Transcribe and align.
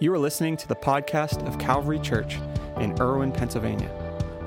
You 0.00 0.12
are 0.12 0.18
listening 0.18 0.56
to 0.56 0.66
the 0.66 0.74
podcast 0.74 1.46
of 1.46 1.56
Calvary 1.56 2.00
Church 2.00 2.40
in 2.78 3.00
Irwin, 3.00 3.30
Pennsylvania. 3.30 3.88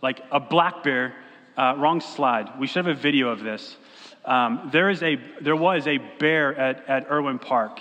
like 0.02 0.22
a 0.30 0.40
black 0.40 0.82
bear. 0.82 1.14
Uh, 1.56 1.74
wrong 1.76 2.00
slide. 2.00 2.58
We 2.58 2.66
should 2.66 2.86
have 2.86 2.96
a 2.96 2.98
video 2.98 3.28
of 3.28 3.42
this. 3.42 3.76
Um, 4.24 4.70
there, 4.72 4.88
is 4.88 5.02
a, 5.02 5.16
there 5.42 5.56
was 5.56 5.86
a 5.86 5.98
bear 6.18 6.56
at, 6.56 6.88
at 6.88 7.10
Irwin 7.10 7.38
Park. 7.38 7.80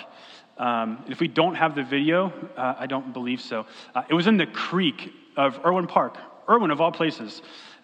Um, 0.58 1.06
if 1.08 1.22
we 1.22 1.30
don't 1.30 1.56
have 1.56 1.76
the 1.76 1.84
video, 1.84 2.34
uh, 2.58 2.76
I 2.78 2.88
don't 2.88 3.14
believe 3.14 3.40
so. 3.40 3.66
Uh, 3.96 4.04
it 4.10 4.14
was 4.14 4.28
in 4.28 4.36
the 4.36 4.48
creek 4.48 5.14
of 5.38 5.60
Irwin 5.66 5.88
Park, 5.88 6.18
Irwin 6.50 6.72
of 6.72 6.82
all 6.82 6.92
places. 6.92 7.42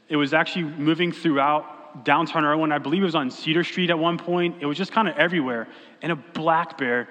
It 0.08 0.16
was 0.16 0.34
actually 0.34 0.64
moving 0.64 1.12
throughout 1.12 2.04
downtown 2.04 2.46
Irwin. 2.46 2.72
I 2.72 2.78
believe 2.78 3.02
it 3.02 3.06
was 3.06 3.16
on 3.16 3.32
Cedar 3.32 3.64
Street 3.64 3.90
at 3.90 3.98
one 3.98 4.18
point. 4.18 4.58
It 4.60 4.66
was 4.66 4.78
just 4.78 4.92
kind 4.92 5.08
of 5.08 5.18
everywhere. 5.18 5.68
And 6.02 6.12
a 6.12 6.16
black 6.16 6.78
bear 6.78 7.10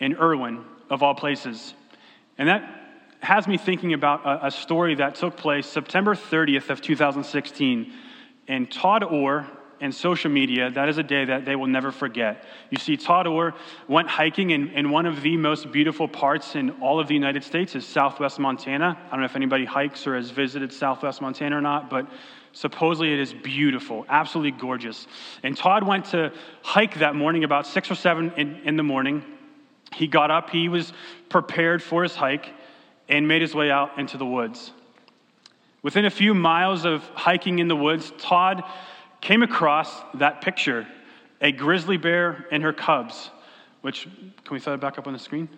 in 0.00 0.16
Irwin 0.16 0.64
of 0.90 1.02
all 1.02 1.14
places. 1.14 1.74
And 2.38 2.48
that 2.48 2.82
has 3.20 3.46
me 3.46 3.56
thinking 3.56 3.92
about 3.92 4.24
a, 4.26 4.46
a 4.46 4.50
story 4.50 4.96
that 4.96 5.14
took 5.14 5.36
place 5.36 5.66
September 5.66 6.14
30th 6.14 6.70
of 6.70 6.80
2016. 6.80 7.92
And 8.48 8.70
Todd 8.70 9.04
Orr, 9.04 9.46
and 9.82 9.92
social 9.92 10.30
media, 10.30 10.70
that 10.70 10.88
is 10.88 10.96
a 10.96 11.02
day 11.02 11.24
that 11.24 11.44
they 11.44 11.56
will 11.56 11.66
never 11.66 11.90
forget. 11.90 12.44
You 12.70 12.78
see, 12.78 12.96
Todd 12.96 13.26
Orr 13.26 13.52
went 13.88 14.08
hiking 14.08 14.50
in, 14.50 14.68
in 14.68 14.90
one 14.90 15.06
of 15.06 15.22
the 15.22 15.36
most 15.36 15.72
beautiful 15.72 16.06
parts 16.06 16.54
in 16.54 16.70
all 16.80 17.00
of 17.00 17.08
the 17.08 17.14
United 17.14 17.42
States 17.42 17.74
is 17.74 17.84
Southwest 17.84 18.38
Montana. 18.38 18.96
I 19.06 19.10
don't 19.10 19.18
know 19.18 19.26
if 19.26 19.34
anybody 19.34 19.64
hikes 19.64 20.06
or 20.06 20.14
has 20.14 20.30
visited 20.30 20.72
Southwest 20.72 21.20
Montana 21.20 21.58
or 21.58 21.60
not, 21.60 21.90
but 21.90 22.06
supposedly 22.52 23.12
it 23.12 23.18
is 23.18 23.34
beautiful, 23.34 24.06
absolutely 24.08 24.52
gorgeous. 24.52 25.08
And 25.42 25.56
Todd 25.56 25.82
went 25.82 26.04
to 26.06 26.32
hike 26.62 27.00
that 27.00 27.16
morning 27.16 27.42
about 27.42 27.66
six 27.66 27.90
or 27.90 27.96
seven 27.96 28.32
in, 28.36 28.60
in 28.64 28.76
the 28.76 28.84
morning. 28.84 29.24
He 29.92 30.06
got 30.06 30.30
up, 30.30 30.50
he 30.50 30.68
was 30.68 30.92
prepared 31.28 31.82
for 31.82 32.04
his 32.04 32.14
hike, 32.14 32.54
and 33.08 33.26
made 33.26 33.42
his 33.42 33.52
way 33.52 33.68
out 33.68 33.98
into 33.98 34.16
the 34.16 34.26
woods. 34.26 34.70
Within 35.82 36.04
a 36.04 36.10
few 36.10 36.34
miles 36.34 36.84
of 36.84 37.02
hiking 37.14 37.58
in 37.58 37.66
the 37.66 37.74
woods, 37.74 38.12
Todd 38.18 38.62
came 39.22 39.42
across 39.42 40.02
that 40.14 40.42
picture 40.42 40.86
a 41.40 41.50
grizzly 41.50 41.96
bear 41.96 42.46
and 42.52 42.62
her 42.62 42.72
cubs, 42.72 43.30
which, 43.80 44.04
can 44.04 44.54
we 44.54 44.60
throw 44.60 44.74
it 44.74 44.80
back 44.80 44.98
up 44.98 45.06
on 45.06 45.12
the 45.12 45.18
screen? 45.18 45.48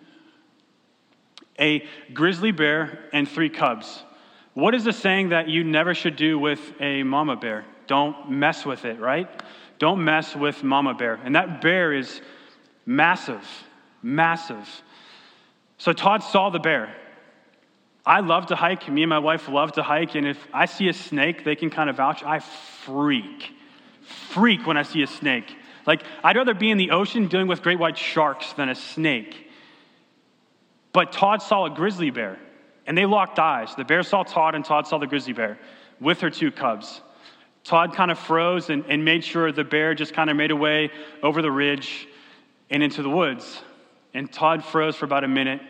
A 1.59 1.85
grizzly 2.13 2.51
bear 2.51 3.07
and 3.13 3.29
three 3.29 3.49
cubs. 3.49 4.03
What 4.55 4.73
is 4.73 4.83
the 4.83 4.93
saying 4.93 5.29
that 5.29 5.47
you 5.47 5.63
never 5.63 5.93
should 5.93 6.15
do 6.15 6.39
with 6.39 6.73
a 6.79 7.03
mama 7.03 7.35
bear? 7.35 7.65
Don't 7.87 8.31
mess 8.31 8.65
with 8.65 8.85
it, 8.85 8.99
right? 8.99 9.29
Don't 9.77 10.03
mess 10.03 10.35
with 10.35 10.63
mama 10.63 10.93
bear. 10.93 11.19
And 11.23 11.35
that 11.35 11.61
bear 11.61 11.93
is 11.93 12.21
massive, 12.85 13.45
massive. 14.01 14.67
So 15.77 15.93
Todd 15.93 16.23
saw 16.23 16.49
the 16.49 16.59
bear. 16.59 16.95
I 18.05 18.19
love 18.19 18.47
to 18.47 18.55
hike. 18.55 18.87
Me 18.89 19.03
and 19.03 19.09
my 19.09 19.19
wife 19.19 19.49
love 19.49 19.73
to 19.73 19.83
hike. 19.83 20.15
And 20.15 20.27
if 20.27 20.37
I 20.53 20.65
see 20.65 20.87
a 20.89 20.93
snake, 20.93 21.43
they 21.43 21.55
can 21.55 21.69
kind 21.69 21.89
of 21.89 21.97
vouch. 21.97 22.23
I 22.23 22.39
freak 22.39 23.55
freak 24.05 24.65
when 24.65 24.77
I 24.77 24.83
see 24.83 25.01
a 25.01 25.07
snake. 25.07 25.55
Like, 25.85 26.03
I'd 26.23 26.35
rather 26.35 26.53
be 26.53 26.71
in 26.71 26.77
the 26.77 26.91
ocean 26.91 27.27
dealing 27.27 27.47
with 27.47 27.61
great 27.61 27.79
white 27.79 27.97
sharks 27.97 28.53
than 28.53 28.69
a 28.69 28.75
snake. 28.75 29.49
But 30.93 31.11
Todd 31.11 31.41
saw 31.41 31.65
a 31.65 31.69
grizzly 31.69 32.09
bear, 32.09 32.39
and 32.87 32.97
they 32.97 33.05
locked 33.05 33.39
eyes. 33.39 33.75
The 33.75 33.83
bear 33.83 34.03
saw 34.03 34.23
Todd, 34.23 34.55
and 34.55 34.63
Todd 34.63 34.87
saw 34.87 34.97
the 34.97 35.07
grizzly 35.07 35.33
bear 35.33 35.59
with 35.99 36.21
her 36.21 36.29
two 36.29 36.51
cubs. 36.51 37.01
Todd 37.63 37.93
kind 37.93 38.11
of 38.11 38.19
froze 38.19 38.69
and, 38.69 38.85
and 38.87 39.03
made 39.03 39.23
sure 39.23 39.51
the 39.51 39.63
bear 39.63 39.95
just 39.95 40.13
kind 40.13 40.29
of 40.29 40.37
made 40.37 40.51
a 40.51 40.55
way 40.55 40.91
over 41.23 41.41
the 41.41 41.51
ridge 41.51 42.07
and 42.69 42.83
into 42.83 43.01
the 43.01 43.09
woods. 43.09 43.61
And 44.13 44.31
Todd 44.31 44.63
froze 44.63 44.95
for 44.95 45.05
about 45.05 45.23
a 45.23 45.27
minute 45.27 45.61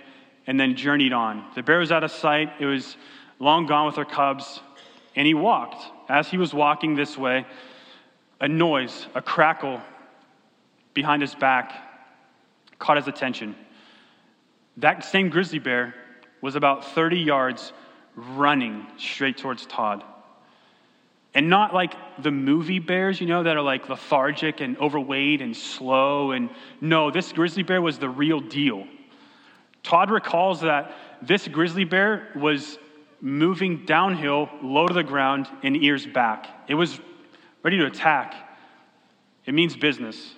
and 0.47 0.59
then 0.59 0.75
journeyed 0.75 1.13
on. 1.13 1.45
The 1.55 1.63
bear 1.63 1.79
was 1.79 1.91
out 1.91 2.03
of 2.03 2.11
sight, 2.11 2.51
it 2.59 2.65
was 2.65 2.97
long 3.39 3.65
gone 3.65 3.85
with 3.85 3.95
her 3.95 4.05
cubs, 4.05 4.61
and 5.15 5.25
he 5.25 5.33
walked. 5.33 5.83
As 6.09 6.27
he 6.27 6.37
was 6.37 6.53
walking 6.53 6.95
this 6.95 7.17
way, 7.17 7.45
a 8.39 8.47
noise, 8.47 9.07
a 9.15 9.21
crackle 9.21 9.81
behind 10.93 11.21
his 11.21 11.33
back 11.35 11.73
caught 12.79 12.97
his 12.97 13.07
attention. 13.07 13.55
That 14.77 15.05
same 15.05 15.29
grizzly 15.29 15.59
bear 15.59 15.95
was 16.41 16.55
about 16.55 16.85
30 16.85 17.19
yards 17.19 17.73
running 18.15 18.85
straight 18.97 19.37
towards 19.37 19.65
Todd. 19.65 20.03
And 21.33 21.49
not 21.49 21.73
like 21.73 21.93
the 22.21 22.31
movie 22.31 22.79
bears, 22.79 23.19
you 23.19 23.27
know, 23.27 23.43
that 23.43 23.57
are 23.57 23.61
like 23.61 23.89
lethargic 23.89 24.61
and 24.61 24.77
overweight 24.77 25.41
and 25.41 25.55
slow. 25.55 26.31
And 26.31 26.49
no, 26.79 27.11
this 27.11 27.33
grizzly 27.33 27.63
bear 27.63 27.81
was 27.81 27.99
the 27.99 28.09
real 28.09 28.39
deal. 28.39 28.87
Todd 29.85 30.09
recalls 30.09 30.61
that 30.61 30.95
this 31.21 31.47
grizzly 31.47 31.83
bear 31.83 32.27
was 32.35 32.79
moving 33.21 33.85
downhill, 33.85 34.49
low 34.63 34.87
to 34.87 34.93
the 34.95 35.03
ground, 35.03 35.47
and 35.61 35.77
ears 35.77 36.07
back. 36.07 36.47
It 36.67 36.73
was 36.73 36.99
ready 37.61 37.77
to 37.77 37.85
attack. 37.85 38.33
It 39.45 39.53
means 39.53 39.77
business. 39.77 40.33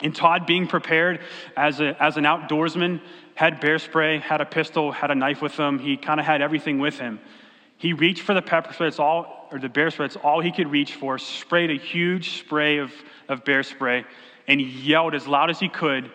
And 0.00 0.14
Todd, 0.14 0.44
being 0.44 0.66
prepared 0.66 1.20
as, 1.56 1.80
a, 1.80 1.96
as 2.02 2.16
an 2.16 2.24
outdoorsman, 2.24 3.00
had 3.36 3.60
bear 3.60 3.78
spray, 3.78 4.18
had 4.18 4.40
a 4.40 4.44
pistol, 4.44 4.90
had 4.90 5.12
a 5.12 5.14
knife 5.14 5.40
with 5.40 5.56
him. 5.56 5.78
He 5.78 5.96
kind 5.96 6.18
of 6.18 6.26
had 6.26 6.42
everything 6.42 6.80
with 6.80 6.98
him. 6.98 7.20
He 7.76 7.92
reached 7.92 8.22
for 8.22 8.34
the 8.34 8.42
pepper 8.42 8.72
spray, 8.72 8.88
it's 8.88 8.98
all, 8.98 9.48
or 9.52 9.60
the 9.60 9.68
bear 9.68 9.90
spray, 9.90 10.06
it's 10.06 10.16
all 10.16 10.40
he 10.40 10.50
could 10.50 10.68
reach 10.68 10.94
for, 10.94 11.16
sprayed 11.18 11.70
a 11.70 11.78
huge 11.78 12.40
spray 12.40 12.78
of, 12.78 12.92
of 13.28 13.44
bear 13.44 13.62
spray, 13.62 14.04
and 14.48 14.60
yelled 14.60 15.14
as 15.14 15.28
loud 15.28 15.48
as 15.48 15.60
he 15.60 15.68
could 15.68 16.10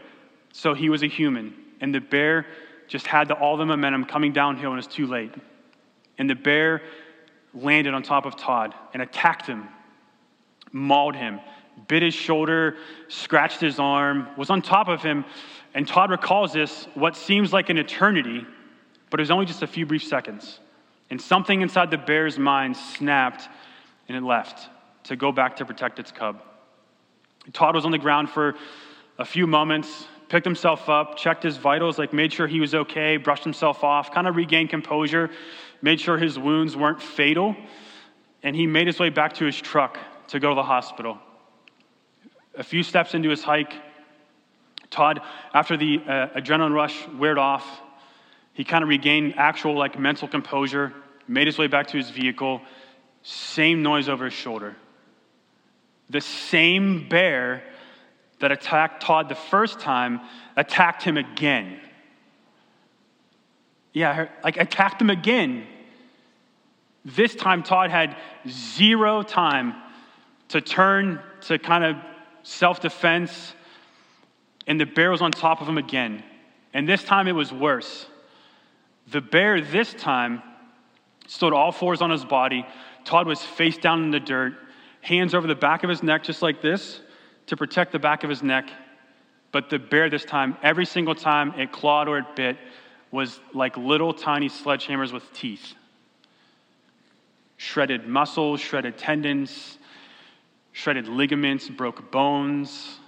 so 0.52 0.74
he 0.74 0.90
was 0.90 1.04
a 1.04 1.08
human. 1.08 1.61
And 1.82 1.94
the 1.94 2.00
bear 2.00 2.46
just 2.88 3.08
had 3.08 3.28
the, 3.28 3.34
all 3.34 3.58
the 3.58 3.66
momentum 3.66 4.06
coming 4.06 4.32
downhill, 4.32 4.72
and 4.72 4.78
it 4.80 4.88
was 4.88 4.96
too 4.96 5.08
late. 5.08 5.34
And 6.18 6.30
the 6.30 6.36
bear 6.36 6.82
landed 7.54 7.94
on 7.94 8.04
top 8.04 8.26
of 8.26 8.38
Todd 8.38 8.74
and 8.94 9.02
attacked 9.02 9.48
him 9.48 9.68
mauled 10.72 11.16
him, 11.16 11.40
bit 11.88 12.04
his 12.04 12.14
shoulder, 12.14 12.78
scratched 13.08 13.60
his 13.60 13.80
arm, 13.80 14.28
was 14.38 14.50
on 14.50 14.62
top 14.62 14.88
of 14.88 15.02
him. 15.02 15.26
And 15.74 15.88
Todd 15.88 16.12
recalls 16.12 16.54
this, 16.54 16.88
what 16.94 17.16
seems 17.16 17.54
like 17.54 17.70
an 17.70 17.78
eternity, 17.78 18.46
but 19.10 19.20
it 19.20 19.24
was 19.24 19.32
only 19.32 19.46
just 19.46 19.62
a 19.62 19.68
few 19.68 19.86
brief 19.86 20.04
seconds. 20.04 20.60
And 21.10 21.22
something 21.22 21.62
inside 21.62 21.92
the 21.92 21.98
bear's 21.98 22.40
mind 22.40 22.78
snapped 22.78 23.50
and 24.08 24.18
it 24.18 24.24
left 24.24 24.70
to 25.06 25.16
go 25.16 25.32
back 25.32 25.58
to 25.58 25.66
protect 25.66 26.00
its 26.00 26.12
cub. 26.12 26.42
Todd 27.54 27.76
was 27.76 27.86
on 27.86 27.92
the 27.92 27.98
ground 27.98 28.30
for 28.30 28.56
a 29.18 29.26
few 29.26 29.48
moments, 29.48 30.06
picked 30.32 30.46
himself 30.46 30.88
up, 30.88 31.18
checked 31.18 31.44
his 31.44 31.58
vitals, 31.58 32.00
like 32.00 32.14
made 32.14 32.32
sure 32.32 32.48
he 32.48 32.62
was 32.62 32.74
okay, 32.74 33.18
brushed 33.18 33.44
himself 33.44 33.84
off, 33.84 34.14
kind 34.14 34.28
of 34.28 34.38
regained 34.38 34.70
composure, 34.70 35.30
made 35.82 36.00
sure 36.00 36.18
his 36.18 36.40
wounds 36.40 36.74
weren't 36.74 37.02
fatal, 37.02 37.54
and 38.42 38.56
he 38.56 38.66
made 38.66 38.88
his 38.88 38.98
way 38.98 39.10
back 39.10 39.34
to 39.34 39.44
his 39.44 39.60
truck 39.60 39.98
to 40.30 40.40
go 40.40 40.48
to 40.48 40.56
the 40.56 40.64
hospital. 40.64 41.18
A 42.56 42.64
few 42.64 42.82
steps 42.82 43.14
into 43.14 43.28
his 43.28 43.44
hike, 43.44 43.74
Todd, 44.90 45.20
after 45.54 45.76
the 45.76 45.98
uh, 46.08 46.40
adrenaline 46.40 46.74
rush 46.74 47.06
weared 47.10 47.38
off, 47.38 47.82
he 48.54 48.64
kind 48.64 48.84
of 48.84 48.88
regained 48.88 49.34
actual 49.36 49.78
like 49.78 50.00
mental 50.00 50.30
composure, 50.30 50.94
made 51.28 51.48
his 51.48 51.58
way 51.58 51.68
back 51.68 51.88
to 51.88 51.98
his 51.98 52.10
vehicle, 52.10 52.62
same 53.22 53.84
noise 53.84 54.08
over 54.08 54.24
his 54.24 54.34
shoulder. 54.34 54.78
The 56.10 56.22
same 56.22 57.10
bear 57.10 57.64
that 58.42 58.52
attacked 58.52 59.02
Todd 59.04 59.30
the 59.30 59.36
first 59.36 59.80
time 59.80 60.20
attacked 60.58 61.04
him 61.04 61.18
again. 61.18 61.80
Yeah, 63.94 64.28
like 64.44 64.58
attacked 64.58 65.02
him 65.02 65.10
again. 65.10 65.66
This 67.06 67.34
time, 67.36 67.64
Todd 67.64 67.90
had 67.90 68.16
zero 68.48 69.24
time 69.24 69.76
to 70.50 70.62
turn 70.62 71.20
to 71.42 71.58
kind 71.58 71.84
of 71.84 71.96
self 72.44 72.80
defense, 72.80 73.54
and 74.68 74.80
the 74.80 74.86
bear 74.86 75.12
was 75.12 75.22
on 75.22 75.32
top 75.32 75.62
of 75.62 75.68
him 75.68 75.78
again. 75.78 76.24
And 76.74 76.88
this 76.88 77.04
time 77.04 77.28
it 77.28 77.34
was 77.34 77.52
worse. 77.52 78.06
The 79.08 79.22
bear 79.22 79.62
this 79.62 79.94
time 79.94 80.42
stood 81.28 81.54
all 81.54 81.72
fours 81.72 82.02
on 82.02 82.10
his 82.10 82.24
body. 82.24 82.66
Todd 83.04 83.28
was 83.28 83.42
face 83.42 83.78
down 83.78 84.04
in 84.04 84.12
the 84.12 84.20
dirt, 84.20 84.54
hands 85.02 85.34
over 85.34 85.48
the 85.48 85.56
back 85.56 85.84
of 85.84 85.90
his 85.90 86.04
neck, 86.04 86.24
just 86.24 86.42
like 86.42 86.62
this, 86.62 87.02
to 87.52 87.58
protect 87.58 87.92
the 87.92 88.00
back 88.00 88.24
of 88.24 88.30
his 88.30 88.42
neck. 88.42 88.70
But 89.52 89.70
the 89.70 89.78
bear 89.78 90.10
this 90.10 90.24
time, 90.24 90.56
every 90.64 90.86
single 90.86 91.14
time 91.14 91.54
it 91.60 91.74
clawed 91.74 92.08
or 92.08 92.18
it 92.18 92.34
bit, 92.34 92.58
was 93.12 93.42
like 93.54 93.76
little 93.76 94.14
tiny 94.14 94.48
sledgehammers 94.48 95.12
with 95.12 95.34
teeth. 95.34 95.74
Shredded 97.58 98.08
muscles, 98.08 98.62
shredded 98.62 98.98
tendons, 98.98 99.80
shredded 100.72 101.10
ligaments, 101.10 101.68
broke 101.68 102.10
bones. 102.10 103.00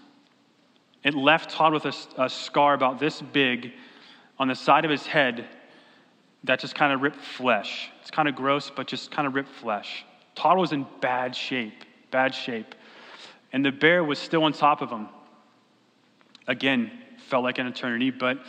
It 1.05 1.13
left 1.13 1.49
Todd 1.49 1.71
with 1.71 1.85
a, 1.85 1.93
a 2.17 2.29
scar 2.29 2.73
about 2.73 2.99
this 2.99 3.21
big 3.21 3.71
on 4.37 4.49
the 4.49 4.55
side 4.55 4.83
of 4.83 4.91
his 4.91 5.05
head 5.07 5.47
that 6.43 6.59
just 6.59 6.75
kind 6.75 6.91
of 6.91 7.01
ripped 7.01 7.21
flesh. 7.21 7.89
It's 8.01 8.11
kind 8.11 8.27
of 8.27 8.35
gross, 8.35 8.69
but 8.69 8.87
just 8.87 9.09
kind 9.09 9.25
of 9.25 9.35
ripped 9.35 9.55
flesh. 9.61 10.03
Todd 10.35 10.57
was 10.57 10.73
in 10.73 10.85
bad 10.99 11.33
shape, 11.33 11.85
bad 12.11 12.35
shape. 12.35 12.75
And 13.53 13.63
the 13.63 13.71
bear 13.71 14.03
was 14.03 14.19
still 14.19 14.43
on 14.43 14.51
top 14.51 14.81
of 14.81 14.89
him. 14.89 15.07
Again, 16.47 16.91
felt 17.29 17.43
like 17.43 17.59
an 17.59 17.67
eternity, 17.67 18.09
but 18.09 18.39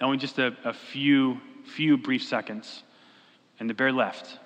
only 0.00 0.16
just 0.16 0.38
a, 0.38 0.56
a 0.64 0.72
few, 0.72 1.40
few 1.64 1.96
brief 1.96 2.24
seconds. 2.24 2.82
And 3.60 3.70
the 3.70 3.74
bear 3.74 3.92
left. 3.92 4.38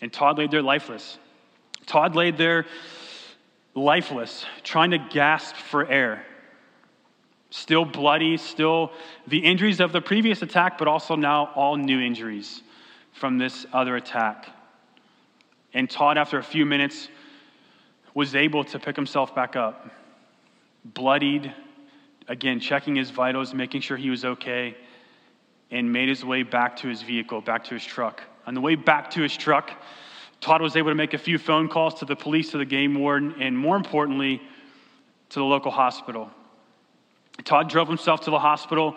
And 0.00 0.12
Todd 0.12 0.38
laid 0.38 0.50
there 0.50 0.62
lifeless. 0.62 1.18
Todd 1.86 2.14
laid 2.14 2.36
there 2.36 2.66
lifeless, 3.74 4.44
trying 4.62 4.90
to 4.90 4.98
gasp 4.98 5.56
for 5.56 5.86
air. 5.90 6.24
Still 7.50 7.84
bloody, 7.84 8.36
still 8.36 8.92
the 9.26 9.38
injuries 9.38 9.80
of 9.80 9.92
the 9.92 10.00
previous 10.00 10.42
attack, 10.42 10.78
but 10.78 10.88
also 10.88 11.16
now 11.16 11.50
all 11.54 11.76
new 11.76 12.00
injuries 12.00 12.62
from 13.12 13.38
this 13.38 13.66
other 13.72 13.96
attack. 13.96 14.48
And 15.72 15.88
Todd, 15.88 16.18
after 16.18 16.38
a 16.38 16.42
few 16.42 16.66
minutes, 16.66 17.08
was 18.16 18.34
able 18.34 18.64
to 18.64 18.78
pick 18.78 18.96
himself 18.96 19.34
back 19.34 19.56
up. 19.56 19.90
Bloodied, 20.86 21.52
again, 22.28 22.58
checking 22.58 22.96
his 22.96 23.10
vitals, 23.10 23.52
making 23.52 23.82
sure 23.82 23.98
he 23.98 24.08
was 24.08 24.24
okay, 24.24 24.74
and 25.70 25.92
made 25.92 26.08
his 26.08 26.24
way 26.24 26.42
back 26.42 26.78
to 26.78 26.88
his 26.88 27.02
vehicle, 27.02 27.42
back 27.42 27.62
to 27.64 27.74
his 27.74 27.84
truck. 27.84 28.22
On 28.46 28.54
the 28.54 28.60
way 28.62 28.74
back 28.74 29.10
to 29.10 29.20
his 29.20 29.36
truck, 29.36 29.70
Todd 30.40 30.62
was 30.62 30.76
able 30.76 30.90
to 30.90 30.94
make 30.94 31.12
a 31.12 31.18
few 31.18 31.36
phone 31.36 31.68
calls 31.68 31.92
to 31.96 32.06
the 32.06 32.16
police, 32.16 32.52
to 32.52 32.58
the 32.58 32.64
game 32.64 32.94
warden, 32.94 33.34
and 33.38 33.56
more 33.56 33.76
importantly, 33.76 34.40
to 35.28 35.38
the 35.38 35.44
local 35.44 35.70
hospital. 35.70 36.30
Todd 37.44 37.68
drove 37.68 37.86
himself 37.86 38.22
to 38.22 38.30
the 38.30 38.38
hospital 38.38 38.96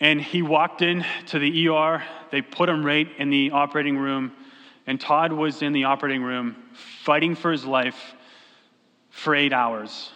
and 0.00 0.20
he 0.20 0.42
walked 0.42 0.82
in 0.82 1.04
to 1.26 1.38
the 1.38 1.68
ER. 1.68 2.02
They 2.32 2.42
put 2.42 2.68
him 2.68 2.84
right 2.84 3.06
in 3.18 3.30
the 3.30 3.52
operating 3.52 3.98
room. 3.98 4.32
And 4.90 5.00
Todd 5.00 5.32
was 5.32 5.62
in 5.62 5.72
the 5.72 5.84
operating 5.84 6.20
room 6.20 6.56
fighting 7.04 7.36
for 7.36 7.52
his 7.52 7.64
life 7.64 8.16
for 9.10 9.36
eight 9.36 9.52
hours. 9.52 10.10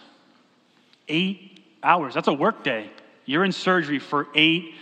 Eight 1.07 1.63
hours. 1.81 2.13
That's 2.13 2.27
a 2.27 2.33
work 2.33 2.61
day. 2.61 2.89
You're 3.23 3.45
in 3.45 3.53
surgery 3.53 3.99
for 3.99 4.27
eight 4.35 4.73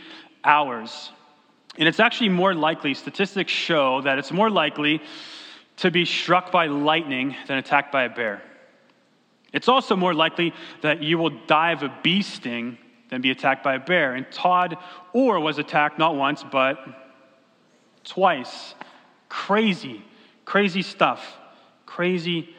hours. 0.44 1.12
And 1.78 1.88
it's 1.88 2.00
actually 2.00 2.30
more 2.30 2.56
likely, 2.56 2.96
statistics 2.96 3.52
show 3.52 4.02
that 4.02 4.18
it's 4.18 4.32
more 4.32 4.50
likely 4.50 5.00
to 5.78 5.92
be 5.92 6.06
struck 6.06 6.52
by 6.52 6.66
lightning 6.66 7.36
than 7.46 7.60
attacked 7.60 7.92
by 7.92 8.06
a 8.06 8.10
bear. 8.10 8.42
It's 9.54 9.68
also 9.68 9.96
more 9.96 10.16
likely 10.16 10.56
that 10.82 11.04
you 11.04 11.20
will 11.20 11.38
die 11.46 11.72
of 11.72 11.84
a 11.84 11.96
bee 12.02 12.24
sting 12.24 12.80
than 13.12 13.22
be 13.22 13.30
attacked 13.30 13.64
by 13.64 13.76
a 13.76 13.80
bear. 13.80 14.16
And 14.16 14.26
Todd 14.32 14.76
Orr 15.14 15.40
was 15.40 15.60
attacked 15.60 16.00
not 16.00 16.16
once, 16.16 16.44
but 16.44 16.80
twice. 18.04 18.74
Crazy, 19.34 20.06
crazy 20.46 20.84
stuff. 20.84 21.40
Crazy, 21.88 22.56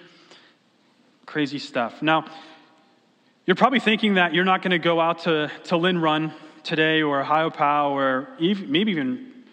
crazy 1.24 1.60
stuff. 1.60 2.02
Now, 2.02 2.26
you're 3.46 3.54
probably 3.54 3.78
thinking 3.78 4.14
that 4.14 4.34
you're 4.34 4.44
not 4.44 4.60
going 4.60 4.72
to 4.72 4.80
go 4.80 5.00
out 5.00 5.20
to, 5.20 5.52
to 5.66 5.76
Lynn 5.76 5.98
Run 5.98 6.34
today 6.64 7.02
or 7.02 7.22
Ohiopyle 7.22 7.90
or 7.90 8.28
even, 8.40 8.72
maybe 8.72 8.90
even 8.90 9.44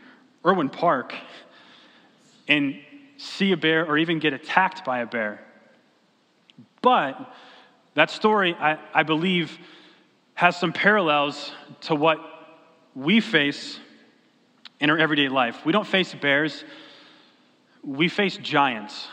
Irwin 0.43 0.69
Park 0.69 1.13
and 2.47 2.79
see 3.17 3.51
a 3.51 3.57
bear 3.57 3.85
or 3.85 3.99
even 3.99 4.17
get 4.17 4.33
attacked 4.33 4.83
by 4.83 5.01
a 5.01 5.05
bear. 5.05 5.45
But 6.81 7.31
that 7.93 8.09
story, 8.09 8.55
I, 8.55 8.79
I 8.95 9.03
believe, 9.03 9.59
has 10.33 10.59
some 10.59 10.73
parallels 10.73 11.51
to 11.81 11.93
what 11.93 12.19
we 12.95 13.21
face 13.21 13.79
in 14.79 14.89
our 14.89 14.97
everyday 14.97 15.29
life. 15.29 15.63
We 15.63 15.71
don't 15.71 15.87
face 15.87 16.15
bears, 16.15 16.65
we 17.83 18.07
face 18.07 18.37
giants. 18.37 19.07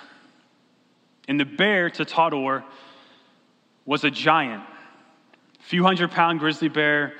And 1.26 1.38
the 1.38 1.44
bear 1.44 1.91
to 1.91 2.05
Todd 2.05 2.32
Orr 2.32 2.65
was 3.85 4.05
a 4.05 4.11
giant. 4.11 4.62
A 5.61 5.62
few 5.62 5.82
hundred 5.82 6.11
pound 6.11 6.41
grizzly 6.41 6.69
bear. 6.69 7.15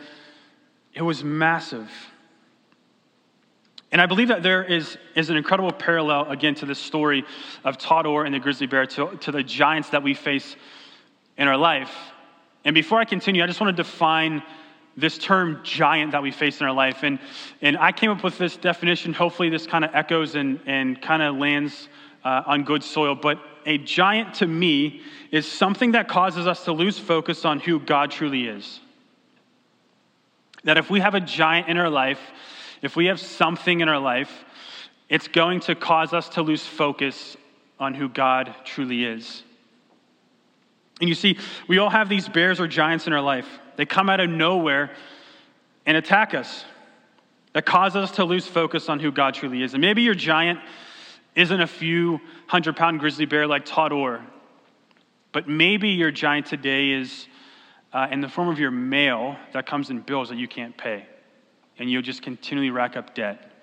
It 0.95 1.03
was 1.03 1.23
massive. 1.23 1.91
And 3.91 4.03
I 4.03 4.07
believe 4.07 4.29
that 4.29 4.43
there 4.43 4.63
is, 4.63 4.99
is 5.15 5.31
an 5.31 5.37
incredible 5.37 5.73
parallel, 5.73 6.31
again, 6.31 6.55
to 6.57 6.67
this 6.67 6.79
story 6.79 7.25
of 7.65 7.79
Todd 7.79 8.07
Orr 8.07 8.25
and 8.25 8.35
the 8.35 8.39
grizzly 8.39 8.67
bear, 8.67 8.85
to, 8.87 9.17
to 9.17 9.33
the 9.33 9.43
giants 9.43 9.91
that 9.91 10.03
we 10.03 10.13
face 10.13 10.57
in 11.39 11.49
our 11.49 11.57
life. 11.57 11.95
And 12.65 12.75
before 12.75 13.01
I 13.01 13.05
continue, 13.05 13.43
I 13.43 13.47
just 13.47 13.61
want 13.61 13.75
to 13.75 13.83
define 13.83 14.43
this 14.99 15.17
term 15.17 15.61
giant 15.63 16.13
that 16.13 16.23
we 16.23 16.33
face 16.33 16.61
in 16.61 16.67
our 16.67 16.73
life. 16.73 17.05
And, 17.05 17.21
and 17.63 17.79
I 17.79 17.93
came 17.93 18.11
up 18.11 18.25
with 18.25 18.37
this 18.37 18.57
definition. 18.57 19.13
Hopefully, 19.13 19.49
this 19.49 19.67
kind 19.67 19.85
of 19.85 19.95
echoes 19.95 20.35
and, 20.35 20.61
and 20.67 21.01
kind 21.01 21.23
of 21.23 21.37
lands 21.37 21.89
uh, 22.25 22.43
on 22.47 22.65
good 22.65 22.83
soil. 22.83 23.15
But 23.15 23.39
a 23.65 23.79
giant 23.79 24.35
to 24.35 24.47
me 24.47 25.03
is 25.31 25.47
something 25.47 25.93
that 25.93 26.09
causes 26.09 26.47
us 26.47 26.65
to 26.65 26.73
lose 26.73 26.99
focus 26.99 27.45
on 27.45 27.61
who 27.61 27.79
God 27.79 28.11
truly 28.11 28.49
is. 28.49 28.81
That 30.65 30.79
if 30.79 30.91
we 30.91 31.01
have 31.01 31.15
a 31.15 31.21
giant 31.21 31.69
in 31.69 31.79
our 31.79 31.91
life, 31.91 32.21
if 32.83 32.97
we 32.97 33.07
have 33.07 33.21
something 33.21 33.81
in 33.81 33.89
our 33.89 34.01
life, 34.01 34.45
it's 35.09 35.29
going 35.29 35.61
to 35.61 35.75
cause 35.77 36.13
us 36.13 36.29
to 36.31 36.43
lose 36.43 36.67
focus 36.67 37.37
on 37.79 37.95
who 37.95 38.09
God 38.09 38.55
truly 38.65 39.05
is. 39.05 39.45
And 41.01 41.09
you 41.09 41.15
see, 41.15 41.39
we 41.69 41.79
all 41.79 41.91
have 41.91 42.09
these 42.09 42.29
bears 42.29 42.59
or 42.59 42.67
giants 42.67 43.07
in 43.07 43.13
our 43.13 43.21
life. 43.21 43.47
They 43.79 43.87
come 43.87 44.11
out 44.11 44.19
of 44.19 44.29
nowhere 44.29 44.91
and 45.87 45.97
attack 45.97 46.35
us. 46.35 46.65
That 47.53 47.65
cause 47.65 47.95
us 47.95 48.11
to 48.13 48.25
lose 48.25 48.45
focus 48.45 48.89
on 48.89 48.99
who 48.99 49.13
God 49.13 49.35
truly 49.35 49.63
is. 49.63 49.73
And 49.73 49.81
maybe 49.81 50.03
your 50.03 50.17
giant 50.17 50.59
isn't 51.37 51.61
a 51.61 51.67
few 51.67 52.21
hundred 52.49 52.77
pound 52.77 52.99
grizzly 52.99 53.25
bear 53.25 53.47
like 53.47 53.65
Todd 53.65 53.93
Orr, 53.93 54.21
but 55.31 55.49
maybe 55.49 55.91
your 55.91 56.11
giant 56.11 56.47
today 56.47 56.91
is 56.91 57.29
uh, 57.93 58.09
in 58.11 58.21
the 58.21 58.29
form 58.29 58.49
of 58.49 58.59
your 58.59 58.73
mail 58.73 59.37
that 59.53 59.65
comes 59.65 59.91
in 59.91 60.01
bills 60.01 60.29
that 60.31 60.39
you 60.39 60.49
can't 60.49 60.77
pay 60.77 61.07
and 61.79 61.89
you'll 61.89 62.03
just 62.03 62.21
continually 62.21 62.71
rack 62.71 62.97
up 62.97 63.15
debt. 63.15 63.63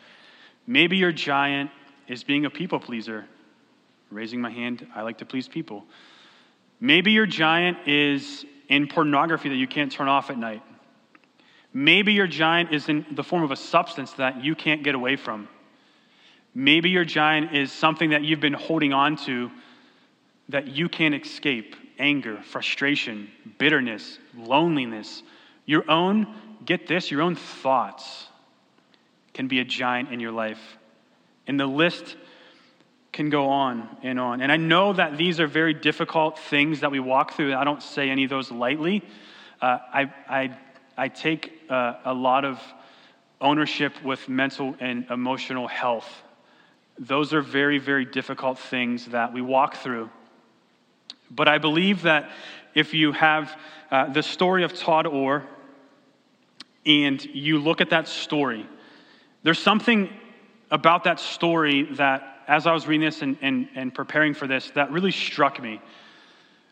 Maybe 0.65 0.95
your 0.95 1.11
giant 1.11 1.71
is 2.07 2.23
being 2.23 2.45
a 2.45 2.49
people 2.49 2.79
pleaser. 2.79 3.25
Raising 4.09 4.39
my 4.39 4.49
hand, 4.49 4.87
I 4.95 5.01
like 5.01 5.17
to 5.17 5.25
please 5.25 5.49
people. 5.49 5.83
Maybe 6.79 7.11
your 7.11 7.25
giant 7.25 7.85
is 7.85 8.45
in 8.69 8.87
pornography 8.87 9.49
that 9.49 9.55
you 9.55 9.67
can't 9.67 9.91
turn 9.91 10.07
off 10.07 10.29
at 10.29 10.37
night. 10.37 10.63
Maybe 11.73 12.13
your 12.13 12.27
giant 12.27 12.73
is 12.73 12.87
in 12.87 13.05
the 13.11 13.23
form 13.23 13.43
of 13.43 13.51
a 13.51 13.55
substance 13.55 14.13
that 14.13 14.43
you 14.43 14.55
can't 14.55 14.83
get 14.83 14.95
away 14.95 15.17
from. 15.17 15.49
Maybe 16.53 16.89
your 16.89 17.03
giant 17.03 17.53
is 17.53 17.71
something 17.71 18.11
that 18.11 18.23
you've 18.23 18.39
been 18.39 18.53
holding 18.53 18.93
on 18.93 19.17
to 19.25 19.51
that 20.49 20.67
you 20.67 20.87
can't 20.87 21.13
escape 21.13 21.75
anger, 21.99 22.41
frustration, 22.43 23.29
bitterness, 23.57 24.19
loneliness, 24.37 25.23
your 25.65 25.89
own 25.89 26.33
get 26.65 26.87
this, 26.87 27.11
your 27.11 27.21
own 27.21 27.35
thoughts 27.35 28.27
can 29.33 29.47
be 29.47 29.59
a 29.59 29.65
giant 29.65 30.11
in 30.11 30.19
your 30.19 30.31
life. 30.31 30.77
And 31.47 31.59
the 31.59 31.67
list 31.67 32.15
can 33.15 33.29
go 33.29 33.47
on 33.47 33.97
and 34.03 34.19
on. 34.19 34.41
And 34.41 34.51
I 34.51 34.57
know 34.57 34.91
that 34.91 35.17
these 35.17 35.39
are 35.39 35.47
very 35.47 35.73
difficult 35.73 36.37
things 36.37 36.81
that 36.81 36.91
we 36.91 36.99
walk 36.99 37.33
through. 37.33 37.55
I 37.55 37.63
don't 37.63 37.81
say 37.81 38.09
any 38.09 38.25
of 38.25 38.29
those 38.29 38.51
lightly. 38.51 39.01
Uh, 39.61 39.79
I, 39.93 40.13
I, 40.27 40.57
I 40.97 41.07
take 41.07 41.53
uh, 41.69 41.93
a 42.03 42.13
lot 42.13 42.43
of 42.43 42.61
ownership 43.39 43.93
with 44.03 44.27
mental 44.27 44.75
and 44.81 45.05
emotional 45.09 45.67
health. 45.67 46.09
Those 46.99 47.33
are 47.33 47.41
very, 47.41 47.77
very 47.77 48.03
difficult 48.03 48.59
things 48.59 49.05
that 49.07 49.31
we 49.33 49.41
walk 49.41 49.77
through. 49.77 50.09
But 51.31 51.47
I 51.47 51.57
believe 51.57 52.01
that 52.01 52.29
if 52.73 52.93
you 52.93 53.13
have 53.13 53.57
uh, 53.91 54.11
the 54.11 54.23
story 54.23 54.65
of 54.65 54.73
Todd 54.73 55.07
Orr, 55.07 55.43
and 56.85 57.23
you 57.25 57.59
look 57.59 57.81
at 57.81 57.89
that 57.91 58.07
story, 58.07 58.67
there's 59.43 59.57
something 59.57 60.09
about 60.69 61.05
that 61.05 61.19
story 61.19 61.83
that, 61.93 62.34
as 62.47 62.67
I 62.67 62.73
was 62.73 62.87
reading 62.87 63.05
this 63.05 63.21
and, 63.21 63.37
and, 63.41 63.67
and 63.75 63.93
preparing 63.93 64.33
for 64.33 64.47
this, 64.47 64.71
that 64.71 64.91
really 64.91 65.11
struck 65.11 65.61
me. 65.61 65.81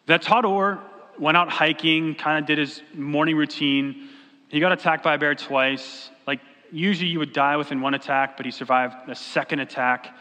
That 0.05 0.21
Todd 0.21 0.45
Orr 0.45 0.79
went 1.17 1.37
out 1.37 1.49
hiking, 1.49 2.15
kind 2.15 2.39
of 2.39 2.45
did 2.45 2.57
his 2.57 2.81
morning 2.93 3.35
routine. 3.35 4.09
He 4.49 4.59
got 4.59 4.71
attacked 4.71 5.03
by 5.03 5.15
a 5.15 5.17
bear 5.17 5.35
twice. 5.35 6.09
Like, 6.27 6.41
usually 6.71 7.09
you 7.09 7.19
would 7.19 7.33
die 7.33 7.57
within 7.57 7.81
one 7.81 7.93
attack, 7.93 8.37
but 8.37 8.45
he 8.45 8.51
survived 8.51 9.09
a 9.09 9.15
second 9.15 9.59
attack. 9.59 10.15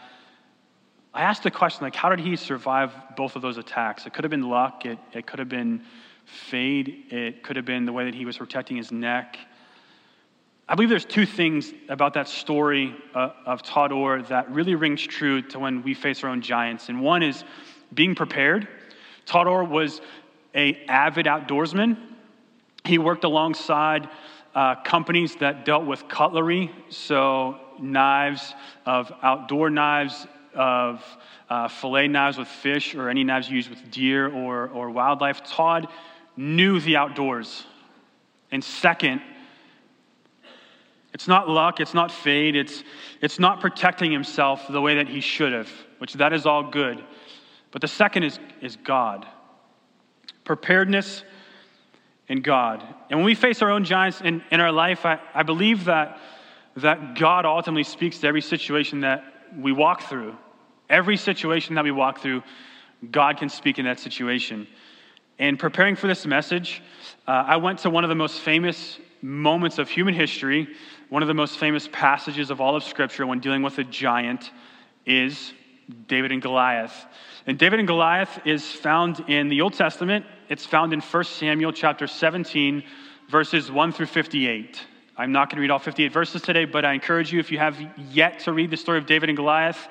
I 1.13 1.21
asked 1.21 1.43
the 1.43 1.51
question, 1.51 1.83
like, 1.83 1.95
how 1.95 2.09
did 2.09 2.19
he 2.19 2.35
survive 2.35 2.91
both 3.15 3.35
of 3.35 3.41
those 3.41 3.57
attacks? 3.57 4.05
It 4.05 4.13
could 4.13 4.23
have 4.23 4.31
been 4.31 4.49
luck, 4.49 4.85
it, 4.85 4.97
it 5.11 5.27
could 5.27 5.39
have 5.39 5.49
been 5.49 5.83
fade, 6.25 7.05
it 7.11 7.43
could 7.43 7.55
have 7.55 7.65
been 7.65 7.85
the 7.85 7.93
way 7.93 8.05
that 8.05 8.15
he 8.15 8.25
was 8.25 8.37
protecting 8.37 8.77
his 8.77 8.91
neck. 8.91 9.37
I 10.67 10.75
believe 10.75 10.89
there's 10.89 11.03
two 11.03 11.25
things 11.25 11.73
about 11.89 12.13
that 12.13 12.29
story 12.29 12.95
uh, 13.13 13.31
of 13.45 13.63
Todd 13.63 13.91
Orr 13.91 14.21
that 14.23 14.49
really 14.49 14.75
rings 14.75 15.01
true 15.01 15.41
to 15.41 15.59
when 15.59 15.83
we 15.83 15.93
face 15.93 16.23
our 16.23 16.29
own 16.29 16.41
giants. 16.41 16.87
And 16.87 17.01
one 17.01 17.21
is 17.21 17.43
being 17.93 18.15
prepared. 18.15 18.69
Todd 19.25 19.45
Orr 19.47 19.65
was 19.65 19.99
a 20.55 20.85
avid 20.85 21.25
outdoorsman. 21.25 21.97
He 22.85 22.97
worked 22.97 23.25
alongside 23.25 24.07
uh, 24.55 24.75
companies 24.83 25.35
that 25.37 25.65
dealt 25.65 25.85
with 25.85 26.07
cutlery, 26.07 26.71
so 26.87 27.59
knives 27.79 28.53
of 28.85 29.11
outdoor 29.21 29.69
knives, 29.69 30.27
of 30.55 31.03
uh, 31.49 31.67
fillet 31.67 32.07
knives 32.07 32.37
with 32.37 32.47
fish, 32.47 32.95
or 32.95 33.09
any 33.09 33.25
knives 33.25 33.49
used 33.49 33.69
with 33.69 33.91
deer 33.91 34.33
or, 34.33 34.69
or 34.69 34.89
wildlife. 34.89 35.43
Todd 35.43 35.89
knew 36.37 36.79
the 36.79 36.95
outdoors. 36.95 37.65
And 38.51 38.63
second, 38.63 39.21
it's 41.13 41.27
not 41.27 41.47
luck, 41.47 41.79
it's 41.79 41.93
not 41.93 42.11
fate, 42.11 42.55
it's, 42.55 42.83
it's 43.21 43.39
not 43.39 43.61
protecting 43.61 44.11
himself 44.11 44.67
the 44.67 44.81
way 44.81 44.95
that 44.95 45.07
he 45.07 45.21
should 45.21 45.53
have, 45.53 45.69
which 45.99 46.13
that 46.13 46.33
is 46.33 46.45
all 46.45 46.63
good. 46.63 47.03
But 47.71 47.81
the 47.81 47.87
second 47.87 48.23
is, 48.23 48.39
is 48.61 48.75
God. 48.77 49.25
Preparedness 50.43 51.23
and 52.29 52.43
God. 52.43 52.83
And 53.09 53.19
when 53.19 53.25
we 53.25 53.35
face 53.35 53.61
our 53.61 53.69
own 53.69 53.83
giants 53.83 54.21
in, 54.21 54.43
in 54.51 54.59
our 54.59 54.71
life, 54.71 55.05
I, 55.05 55.19
I 55.33 55.43
believe 55.43 55.85
that, 55.85 56.19
that 56.77 57.15
God 57.15 57.45
ultimately 57.45 57.83
speaks 57.83 58.19
to 58.19 58.27
every 58.27 58.41
situation 58.41 59.01
that 59.01 59.23
we 59.57 59.71
walk 59.71 60.03
through. 60.03 60.35
Every 60.89 61.17
situation 61.17 61.75
that 61.75 61.83
we 61.83 61.91
walk 61.91 62.19
through, 62.19 62.43
God 63.11 63.37
can 63.37 63.49
speak 63.49 63.77
in 63.77 63.85
that 63.85 63.99
situation. 63.99 64.67
And 65.39 65.59
preparing 65.59 65.95
for 65.95 66.07
this 66.07 66.25
message, 66.25 66.81
uh, 67.27 67.31
I 67.31 67.57
went 67.57 67.79
to 67.79 67.89
one 67.89 68.03
of 68.03 68.09
the 68.09 68.15
most 68.15 68.39
famous 68.39 68.99
moments 69.23 69.79
of 69.79 69.89
human 69.89 70.13
history, 70.13 70.67
one 71.07 71.21
of 71.21 71.27
the 71.27 71.33
most 71.33 71.57
famous 71.57 71.87
passages 71.91 72.51
of 72.51 72.59
all 72.59 72.75
of 72.75 72.83
Scripture 72.83 73.25
when 73.25 73.39
dealing 73.39 73.61
with 73.63 73.77
a 73.79 73.83
giant 73.85 74.51
is 75.05 75.53
David 76.07 76.33
and 76.33 76.41
Goliath. 76.41 77.05
And 77.47 77.57
David 77.57 77.79
and 77.79 77.87
Goliath 77.87 78.41
is 78.45 78.69
found 78.69 79.21
in 79.29 79.47
the 79.47 79.61
Old 79.61 79.73
Testament. 79.73 80.25
It's 80.49 80.65
found 80.65 80.91
in 80.91 80.99
1 80.99 81.23
Samuel 81.23 81.71
chapter 81.71 82.05
17, 82.05 82.83
verses 83.29 83.71
1 83.71 83.93
through 83.93 84.07
58. 84.07 84.81
I'm 85.15 85.31
not 85.31 85.49
going 85.49 85.57
to 85.57 85.61
read 85.61 85.71
all 85.71 85.79
58 85.79 86.11
verses 86.11 86.41
today, 86.41 86.65
but 86.65 86.83
I 86.83 86.91
encourage 86.91 87.31
you, 87.31 87.39
if 87.39 87.49
you 87.49 87.59
have 87.59 87.77
yet 88.11 88.39
to 88.39 88.51
read 88.51 88.71
the 88.71 88.77
story 88.77 88.97
of 88.97 89.05
David 89.05 89.29
and 89.29 89.37
Goliath, 89.37 89.87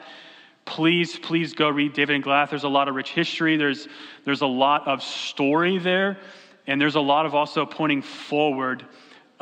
please, 0.66 1.18
please 1.18 1.54
go 1.54 1.70
read 1.70 1.94
David 1.94 2.16
and 2.16 2.24
Goliath. 2.24 2.50
There's 2.50 2.64
a 2.64 2.68
lot 2.68 2.88
of 2.88 2.94
rich 2.94 3.12
history, 3.12 3.56
there's, 3.56 3.88
there's 4.26 4.42
a 4.42 4.46
lot 4.46 4.86
of 4.86 5.02
story 5.02 5.78
there, 5.78 6.18
and 6.66 6.78
there's 6.78 6.96
a 6.96 7.00
lot 7.00 7.24
of 7.24 7.34
also 7.34 7.64
pointing 7.64 8.02
forward 8.02 8.84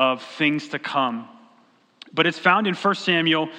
of 0.01 0.23
things 0.23 0.69
to 0.69 0.79
come. 0.79 1.29
But 2.15 2.27
it's 2.27 2.39
found 2.39 2.67
in 2.67 2.75
1 2.75 2.95
Samuel 2.95 3.51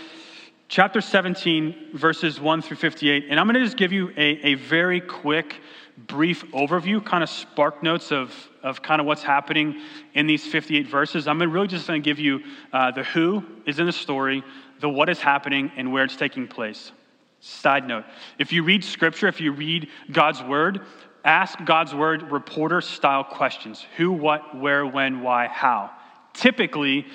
chapter 0.70 1.00
17, 1.00 1.92
verses 1.94 2.42
1 2.42 2.64
through 2.64 2.78
58. 2.78 3.28
And 3.30 3.40
I'm 3.40 3.46
going 3.46 3.60
to 3.60 3.64
just 3.64 3.78
give 3.78 3.92
you 3.92 4.10
a, 4.18 4.48
a 4.48 4.54
very 4.56 5.00
quick, 5.00 5.62
brief 6.08 6.44
overview, 6.52 7.06
kind 7.06 7.22
of 7.24 7.30
spark 7.30 7.84
notes 7.84 8.12
of, 8.12 8.34
of 8.64 8.82
kind 8.82 9.00
of 9.00 9.06
what's 9.06 9.22
happening 9.22 9.82
in 10.16 10.26
these 10.26 10.44
58 10.44 10.88
verses. 10.88 11.28
I'm 11.28 11.40
really 11.40 11.68
just 11.68 11.88
going 11.88 12.02
to 12.02 12.04
give 12.04 12.18
you 12.18 12.42
uh, 12.74 12.90
the 12.90 13.04
who 13.04 13.46
is 13.68 13.78
in 13.78 13.86
the 13.86 13.92
story, 13.92 14.44
the 14.80 14.90
what 14.90 15.10
is 15.10 15.20
happening, 15.20 15.72
and 15.78 15.94
where 15.94 16.04
it's 16.04 16.16
taking 16.16 16.48
place. 16.48 16.92
Side 17.40 17.88
note 17.88 18.06
if 18.40 18.52
you 18.52 18.64
read 18.64 18.84
scripture, 18.84 19.28
if 19.28 19.40
you 19.40 19.52
read 19.52 19.90
God's 20.12 20.42
word, 20.42 20.82
ask 21.24 21.64
God's 21.66 21.94
word 21.94 22.32
reporter 22.32 22.82
style 22.82 23.24
questions 23.24 23.86
who, 23.96 24.12
what, 24.12 24.58
where, 24.58 24.88
when, 24.88 25.22
why, 25.22 25.46
how. 25.46 25.92
Typically, 26.34 27.06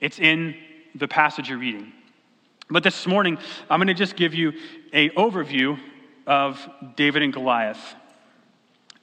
it's 0.00 0.18
in 0.18 0.56
the 0.94 1.08
passage 1.08 1.48
you're 1.48 1.58
reading. 1.58 1.92
But 2.70 2.82
this 2.82 3.06
morning, 3.06 3.38
I'm 3.68 3.78
going 3.78 3.88
to 3.88 3.94
just 3.94 4.16
give 4.16 4.34
you 4.34 4.52
a 4.92 5.10
overview 5.10 5.78
of 6.26 6.66
David 6.96 7.22
and 7.22 7.32
Goliath. 7.32 7.94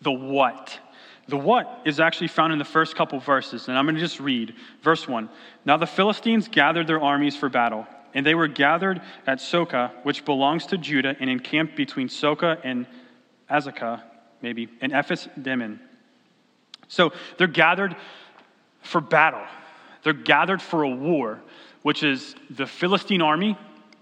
The 0.02 0.12
what. 0.12 0.80
The 1.28 1.38
what 1.38 1.82
is 1.84 2.00
actually 2.00 2.30
found 2.30 2.54
in 2.54 2.60
the 2.60 2.66
first 2.66 2.96
couple 2.96 3.20
verses, 3.20 3.68
and 3.68 3.78
I'm 3.78 3.86
going 3.86 3.96
to 3.96 4.02
just 4.02 4.20
read. 4.20 4.56
Verse 4.82 5.08
1. 5.08 5.28
Now 5.66 5.76
the 5.76 5.86
Philistines 5.86 6.48
gathered 6.48 6.88
their 6.88 7.02
armies 7.02 7.36
for 7.36 7.50
battle, 7.50 7.86
and 8.14 8.26
they 8.26 8.36
were 8.36 8.48
gathered 8.48 9.02
at 9.26 9.40
Socoh, 9.40 9.92
which 10.04 10.24
belongs 10.24 10.68
to 10.68 10.78
Judah, 10.78 11.18
and 11.20 11.30
encamped 11.30 11.76
between 11.76 12.08
Socoh 12.08 12.58
and 12.64 12.88
Azekah, 13.50 14.02
maybe, 14.42 14.70
and 14.80 14.94
Ephes 14.94 15.28
Dammim. 15.42 15.82
So 16.88 17.12
they're 17.38 17.48
gathered 17.48 17.98
for 18.88 19.02
battle. 19.02 19.44
They're 20.04 20.14
gathered 20.14 20.62
for 20.62 20.84
a 20.84 20.90
war, 20.90 21.40
which 21.84 22.04
is 22.04 22.36
the 22.50 22.66
Philistine 22.66 23.22
army 23.22 23.58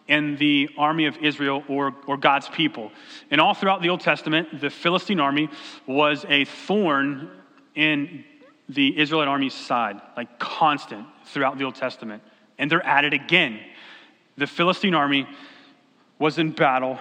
and 0.07 0.37
the 0.37 0.69
army 0.77 1.05
of 1.05 1.17
Israel 1.17 1.63
or, 1.67 1.95
or 2.05 2.17
God's 2.17 2.47
people. 2.49 2.91
And 3.31 3.41
all 3.41 3.53
throughout 3.53 3.81
the 3.81 3.89
Old 3.89 4.01
Testament, 4.01 4.61
the 4.61 4.69
Philistine 4.69 5.19
army 5.19 5.49
was 5.87 6.25
a 6.29 6.45
thorn 6.45 7.29
in 7.73 8.23
the 8.69 8.97
Israelite 8.97 9.27
army's 9.27 9.53
side, 9.53 9.99
like 10.15 10.39
constant 10.39 11.07
throughout 11.25 11.57
the 11.57 11.63
Old 11.63 11.75
Testament. 11.75 12.23
And 12.57 12.69
they're 12.69 12.85
at 12.85 13.03
it 13.03 13.13
again. 13.13 13.59
The 14.37 14.47
Philistine 14.47 14.93
army 14.93 15.27
was 16.19 16.37
in 16.37 16.51
battle 16.51 16.99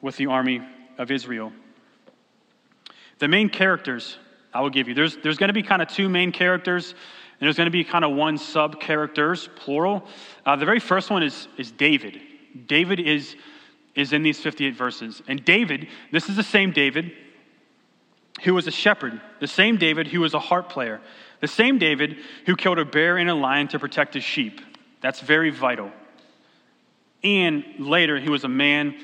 with 0.00 0.16
the 0.16 0.26
army 0.26 0.62
of 0.98 1.10
Israel. 1.10 1.52
The 3.18 3.28
main 3.28 3.48
characters 3.48 4.18
I 4.56 4.60
will 4.60 4.70
give 4.70 4.88
you 4.88 4.94
there's, 4.94 5.18
there's 5.18 5.36
going 5.36 5.48
to 5.48 5.54
be 5.54 5.62
kind 5.62 5.82
of 5.82 5.88
two 5.88 6.08
main 6.08 6.32
characters 6.32 6.94
and 7.38 7.46
there's 7.46 7.58
going 7.58 7.66
to 7.66 7.70
be 7.70 7.84
kind 7.84 8.04
of 8.04 8.12
one 8.12 8.38
sub 8.38 8.80
characters, 8.80 9.50
plural. 9.56 10.06
Uh, 10.46 10.56
the 10.56 10.64
very 10.64 10.80
first 10.80 11.10
one 11.10 11.22
is, 11.22 11.48
is 11.58 11.70
David. 11.70 12.18
David 12.66 12.98
is, 12.98 13.36
is 13.94 14.14
in 14.14 14.22
these 14.22 14.40
58 14.40 14.74
verses. 14.74 15.22
And 15.28 15.44
David, 15.44 15.88
this 16.10 16.30
is 16.30 16.36
the 16.36 16.42
same 16.42 16.70
David 16.70 17.12
who 18.44 18.54
was 18.54 18.66
a 18.66 18.70
shepherd, 18.70 19.20
the 19.40 19.46
same 19.46 19.76
David 19.76 20.06
who 20.06 20.20
was 20.20 20.32
a 20.32 20.38
harp 20.38 20.70
player, 20.70 21.02
the 21.40 21.48
same 21.48 21.76
David 21.76 22.16
who 22.46 22.56
killed 22.56 22.78
a 22.78 22.86
bear 22.86 23.18
and 23.18 23.28
a 23.28 23.34
lion 23.34 23.68
to 23.68 23.78
protect 23.78 24.14
his 24.14 24.24
sheep. 24.24 24.62
That's 25.02 25.20
very 25.20 25.50
vital. 25.50 25.90
And 27.22 27.64
later, 27.78 28.18
he 28.18 28.30
was 28.30 28.44
a 28.44 28.48
man 28.48 28.94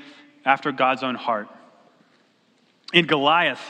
after 0.47 0.73
God's 0.73 1.02
own 1.02 1.16
heart. 1.16 1.49
In 2.94 3.06
Goliath, 3.06 3.61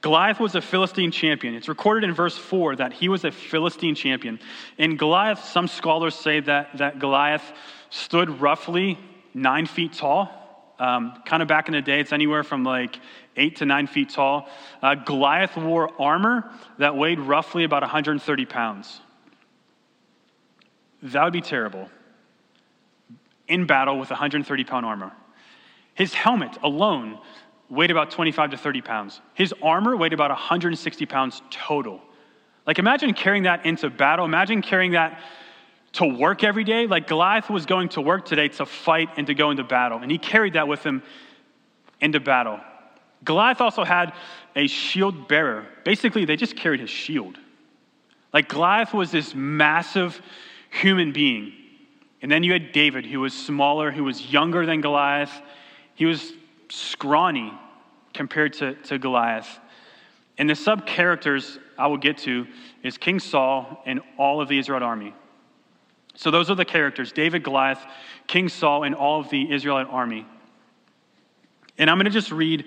Goliath 0.00 0.40
was 0.40 0.54
a 0.54 0.62
Philistine 0.62 1.10
champion. 1.10 1.54
It's 1.54 1.68
recorded 1.68 2.08
in 2.08 2.14
verse 2.14 2.36
4 2.36 2.76
that 2.76 2.92
he 2.92 3.08
was 3.08 3.24
a 3.24 3.30
Philistine 3.30 3.94
champion. 3.94 4.40
In 4.78 4.96
Goliath, 4.96 5.44
some 5.44 5.68
scholars 5.68 6.14
say 6.14 6.40
that, 6.40 6.78
that 6.78 6.98
Goliath 6.98 7.52
stood 7.90 8.40
roughly 8.40 8.98
nine 9.34 9.66
feet 9.66 9.92
tall. 9.92 10.36
Um, 10.78 11.20
kind 11.26 11.42
of 11.42 11.48
back 11.48 11.68
in 11.68 11.74
the 11.74 11.82
day, 11.82 12.00
it's 12.00 12.12
anywhere 12.12 12.42
from 12.42 12.64
like 12.64 12.98
eight 13.36 13.56
to 13.56 13.66
nine 13.66 13.86
feet 13.86 14.08
tall. 14.08 14.48
Uh, 14.82 14.94
Goliath 14.94 15.54
wore 15.56 15.90
armor 16.00 16.50
that 16.78 16.96
weighed 16.96 17.20
roughly 17.20 17.64
about 17.64 17.82
130 17.82 18.46
pounds. 18.46 19.00
That 21.02 21.24
would 21.24 21.32
be 21.34 21.42
terrible. 21.42 21.90
In 23.46 23.66
battle 23.66 23.98
with 23.98 24.08
130 24.08 24.64
pound 24.64 24.86
armor. 24.86 25.12
His 25.92 26.14
helmet 26.14 26.56
alone 26.62 27.18
weighed 27.70 27.90
about 27.90 28.10
25 28.10 28.50
to 28.50 28.56
30 28.56 28.82
pounds. 28.82 29.20
His 29.34 29.54
armor 29.62 29.96
weighed 29.96 30.12
about 30.12 30.30
160 30.30 31.06
pounds 31.06 31.40
total. 31.50 32.00
Like, 32.66 32.78
imagine 32.78 33.14
carrying 33.14 33.44
that 33.44 33.64
into 33.64 33.88
battle. 33.88 34.24
Imagine 34.24 34.60
carrying 34.60 34.92
that 34.92 35.20
to 35.92 36.06
work 36.06 36.44
every 36.44 36.64
day. 36.64 36.86
Like, 36.86 37.06
Goliath 37.06 37.48
was 37.48 37.66
going 37.66 37.88
to 37.90 38.00
work 38.00 38.26
today 38.26 38.48
to 38.48 38.66
fight 38.66 39.08
and 39.16 39.26
to 39.28 39.34
go 39.34 39.50
into 39.50 39.64
battle, 39.64 39.98
and 39.98 40.10
he 40.10 40.18
carried 40.18 40.54
that 40.54 40.68
with 40.68 40.82
him 40.82 41.02
into 42.00 42.20
battle. 42.20 42.60
Goliath 43.24 43.60
also 43.60 43.84
had 43.84 44.12
a 44.56 44.66
shield 44.66 45.28
bearer. 45.28 45.66
Basically, 45.84 46.24
they 46.24 46.36
just 46.36 46.56
carried 46.56 46.80
his 46.80 46.90
shield. 46.90 47.38
Like, 48.32 48.48
Goliath 48.48 48.94
was 48.94 49.10
this 49.10 49.34
massive 49.34 50.20
human 50.70 51.12
being. 51.12 51.52
And 52.22 52.30
then 52.30 52.42
you 52.42 52.52
had 52.52 52.72
David, 52.72 53.06
who 53.06 53.20
was 53.20 53.34
smaller, 53.34 53.90
who 53.90 54.04
was 54.04 54.32
younger 54.32 54.66
than 54.66 54.80
Goliath. 54.80 55.32
He 55.94 56.04
was 56.04 56.32
scrawny 56.70 57.52
compared 58.14 58.54
to, 58.54 58.74
to 58.74 58.98
Goliath. 58.98 59.58
And 60.38 60.48
the 60.48 60.54
sub 60.54 60.86
characters 60.86 61.58
I 61.76 61.86
will 61.86 61.98
get 61.98 62.18
to 62.18 62.46
is 62.82 62.96
King 62.96 63.18
Saul 63.18 63.82
and 63.86 64.00
all 64.16 64.40
of 64.40 64.48
the 64.48 64.58
Israelite 64.58 64.82
army. 64.82 65.14
So 66.14 66.30
those 66.30 66.50
are 66.50 66.54
the 66.54 66.64
characters 66.64 67.12
David, 67.12 67.42
Goliath, 67.42 67.84
King 68.26 68.48
Saul, 68.48 68.84
and 68.84 68.94
all 68.94 69.20
of 69.20 69.30
the 69.30 69.52
Israelite 69.52 69.86
army. 69.88 70.26
And 71.78 71.88
I'm 71.88 71.96
going 71.96 72.06
to 72.06 72.10
just 72.10 72.32
read 72.32 72.64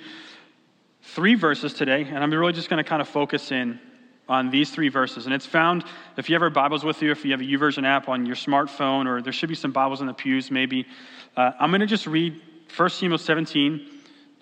three 1.01 1.35
verses 1.35 1.73
today, 1.73 2.03
and 2.03 2.17
I'm 2.17 2.31
really 2.31 2.53
just 2.53 2.69
going 2.69 2.83
to 2.83 2.87
kind 2.87 3.01
of 3.01 3.07
focus 3.07 3.51
in 3.51 3.79
on 4.27 4.49
these 4.49 4.71
three 4.71 4.89
verses. 4.89 5.25
And 5.25 5.35
it's 5.35 5.45
found, 5.45 5.83
if 6.17 6.29
you 6.29 6.35
have 6.35 6.41
our 6.41 6.49
Bibles 6.49 6.83
with 6.83 7.01
you, 7.01 7.11
if 7.11 7.25
you 7.25 7.31
have 7.31 7.41
a 7.41 7.43
YouVersion 7.43 7.85
app 7.85 8.07
on 8.07 8.25
your 8.25 8.35
smartphone, 8.35 9.05
or 9.05 9.21
there 9.21 9.33
should 9.33 9.49
be 9.49 9.55
some 9.55 9.71
Bibles 9.71 10.01
in 10.01 10.07
the 10.07 10.13
pews 10.13 10.49
maybe. 10.49 10.87
Uh, 11.35 11.51
I'm 11.59 11.69
going 11.69 11.81
to 11.81 11.87
just 11.87 12.07
read 12.07 12.41
1 12.75 12.89
Samuel 12.89 13.17
17, 13.17 13.92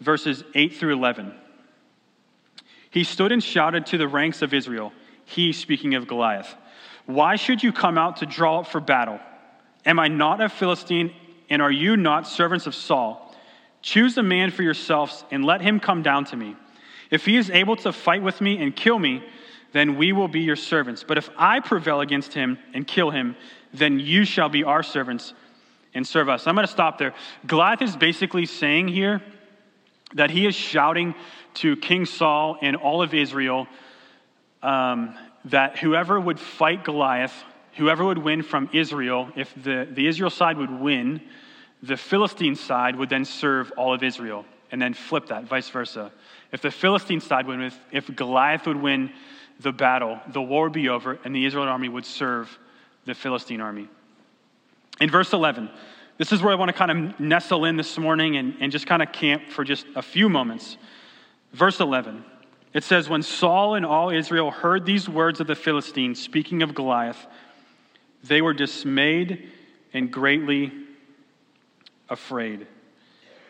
verses 0.01 0.43
8 0.53 0.75
through 0.75 0.93
11. 0.93 1.33
He 2.89 3.05
stood 3.05 3.31
and 3.31 3.41
shouted 3.41 3.85
to 3.87 3.97
the 3.97 4.07
ranks 4.07 4.41
of 4.41 4.53
Israel, 4.53 4.91
he 5.23 5.53
speaking 5.53 5.95
of 5.95 6.07
Goliath, 6.07 6.53
Why 7.05 7.37
should 7.37 7.63
you 7.63 7.71
come 7.71 7.97
out 7.97 8.17
to 8.17 8.25
draw 8.25 8.59
up 8.59 8.67
for 8.67 8.81
battle? 8.81 9.19
Am 9.85 9.97
I 9.97 10.09
not 10.09 10.41
a 10.41 10.49
Philistine, 10.49 11.13
and 11.49 11.61
are 11.61 11.71
you 11.71 11.95
not 11.95 12.27
servants 12.27 12.67
of 12.67 12.75
Saul? 12.75 13.33
Choose 13.81 14.17
a 14.17 14.23
man 14.23 14.51
for 14.51 14.63
yourselves, 14.63 15.23
and 15.31 15.45
let 15.45 15.61
him 15.61 15.79
come 15.79 16.03
down 16.03 16.25
to 16.25 16.35
me. 16.35 16.55
If 17.09 17.25
he 17.25 17.37
is 17.37 17.49
able 17.49 17.75
to 17.77 17.93
fight 17.93 18.21
with 18.21 18.41
me 18.41 18.61
and 18.61 18.75
kill 18.75 18.99
me, 18.99 19.23
then 19.71 19.97
we 19.97 20.11
will 20.11 20.27
be 20.27 20.41
your 20.41 20.55
servants. 20.55 21.03
But 21.07 21.17
if 21.17 21.29
I 21.37 21.61
prevail 21.61 22.01
against 22.01 22.33
him 22.33 22.59
and 22.73 22.85
kill 22.85 23.09
him, 23.09 23.35
then 23.73 23.99
you 23.99 24.25
shall 24.25 24.49
be 24.49 24.63
our 24.63 24.83
servants 24.83 25.33
and 25.93 26.05
serve 26.05 26.29
us. 26.29 26.45
I'm 26.45 26.55
going 26.55 26.67
to 26.67 26.71
stop 26.71 26.97
there. 26.97 27.13
Goliath 27.47 27.81
is 27.81 27.95
basically 27.95 28.45
saying 28.45 28.89
here 28.89 29.21
that 30.13 30.29
he 30.29 30.45
is 30.45 30.55
shouting 30.55 31.15
to 31.55 31.75
King 31.77 32.05
Saul 32.05 32.57
and 32.61 32.75
all 32.75 33.01
of 33.01 33.13
Israel 33.13 33.67
um, 34.61 35.15
that 35.45 35.79
whoever 35.79 36.19
would 36.19 36.39
fight 36.39 36.83
Goliath, 36.83 37.33
whoever 37.77 38.05
would 38.05 38.17
win 38.17 38.43
from 38.43 38.69
Israel, 38.73 39.29
if 39.35 39.53
the, 39.55 39.87
the 39.89 40.07
Israel 40.07 40.29
side 40.29 40.57
would 40.57 40.71
win, 40.71 41.21
the 41.81 41.97
Philistine 41.97 42.55
side 42.55 42.95
would 42.95 43.09
then 43.09 43.25
serve 43.25 43.71
all 43.75 43.93
of 43.93 44.03
Israel, 44.03 44.45
and 44.71 44.81
then 44.81 44.93
flip 44.93 45.27
that, 45.27 45.45
vice 45.45 45.69
versa. 45.69 46.11
If 46.51 46.61
the 46.61 46.71
Philistine 46.71 47.21
side 47.21 47.47
would 47.47 47.57
win, 47.59 47.71
if, 47.91 48.15
Goliath 48.15 48.67
would 48.67 48.77
win 48.77 49.11
the 49.59 49.71
battle, 49.71 50.19
the 50.31 50.41
war 50.41 50.63
would 50.63 50.73
be 50.73 50.89
over, 50.89 51.17
and 51.23 51.35
the 51.35 51.45
Israel 51.45 51.65
army 51.65 51.89
would 51.89 52.05
serve 52.05 52.57
the 53.05 53.15
Philistine 53.15 53.61
army. 53.61 53.87
In 54.99 55.09
verse 55.09 55.33
11, 55.33 55.69
this 56.21 56.31
is 56.31 56.43
where 56.43 56.53
I 56.53 56.55
want 56.55 56.69
to 56.69 56.73
kind 56.73 56.91
of 56.91 57.19
nestle 57.19 57.65
in 57.65 57.77
this 57.77 57.97
morning 57.97 58.37
and, 58.37 58.55
and 58.59 58.71
just 58.71 58.85
kind 58.85 59.01
of 59.01 59.11
camp 59.11 59.49
for 59.49 59.63
just 59.63 59.87
a 59.95 60.03
few 60.03 60.29
moments. 60.29 60.77
Verse 61.51 61.79
11, 61.79 62.23
it 62.75 62.83
says, 62.83 63.09
When 63.09 63.23
Saul 63.23 63.73
and 63.73 63.83
all 63.83 64.11
Israel 64.11 64.51
heard 64.51 64.85
these 64.85 65.09
words 65.09 65.39
of 65.39 65.47
the 65.47 65.55
Philistines, 65.55 66.21
speaking 66.21 66.61
of 66.61 66.75
Goliath, 66.75 67.25
they 68.23 68.39
were 68.39 68.53
dismayed 68.53 69.49
and 69.93 70.11
greatly 70.11 70.71
afraid. 72.07 72.67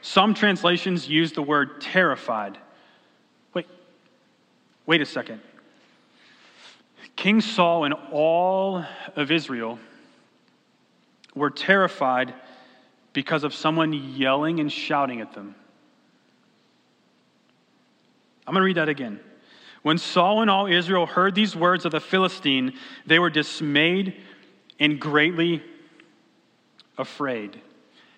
Some 0.01 0.34
translations 0.34 1.10
use 1.10 1.34
the 1.34 1.44
word 1.44 1.82
terrified. 1.82 2.58
Wait, 3.54 3.68
wait 4.86 5.01
a 5.01 5.06
second. 5.06 5.42
King 7.18 7.42
Saul 7.42 7.84
and 7.84 7.94
all 8.13 8.86
of 9.18 9.30
Israel 9.30 9.78
were 11.36 11.50
terrified 11.50 12.34
because 13.13 13.44
of 13.44 13.53
someone 13.53 13.94
yelling 13.94 14.60
and 14.60 14.72
shouting 14.72 15.22
at 15.22 15.34
them. 15.34 15.56
I'm 18.48 18.53
going 18.53 18.62
to 18.62 18.65
read 18.65 18.77
that 18.77 18.89
again. 18.89 19.20
When 19.82 19.98
Saul 19.98 20.41
and 20.41 20.50
all 20.50 20.68
Israel 20.68 21.06
heard 21.06 21.36
these 21.36 21.56
words 21.56 21.86
of 21.86 21.91
the 21.91 22.00
Philistine, 22.00 22.74
they 23.06 23.20
were 23.20 23.30
dismayed 23.30 24.15
and 24.80 25.00
greatly 25.00 25.63
afraid. 26.98 27.60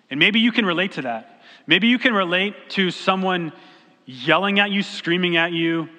And 0.10 0.20
maybe 0.20 0.40
you 0.40 0.52
can 0.52 0.66
relate 0.66 0.94
to 0.94 1.04
that. 1.04 1.42
Maybe 1.66 1.88
you 1.88 1.98
can 1.98 2.14
relate 2.14 2.70
to 2.72 2.92
someone 2.92 3.54
yelling 4.06 4.60
at 4.60 4.72
you, 4.72 4.84
screaming 4.84 5.38
at 5.38 5.54
you, 5.54 5.90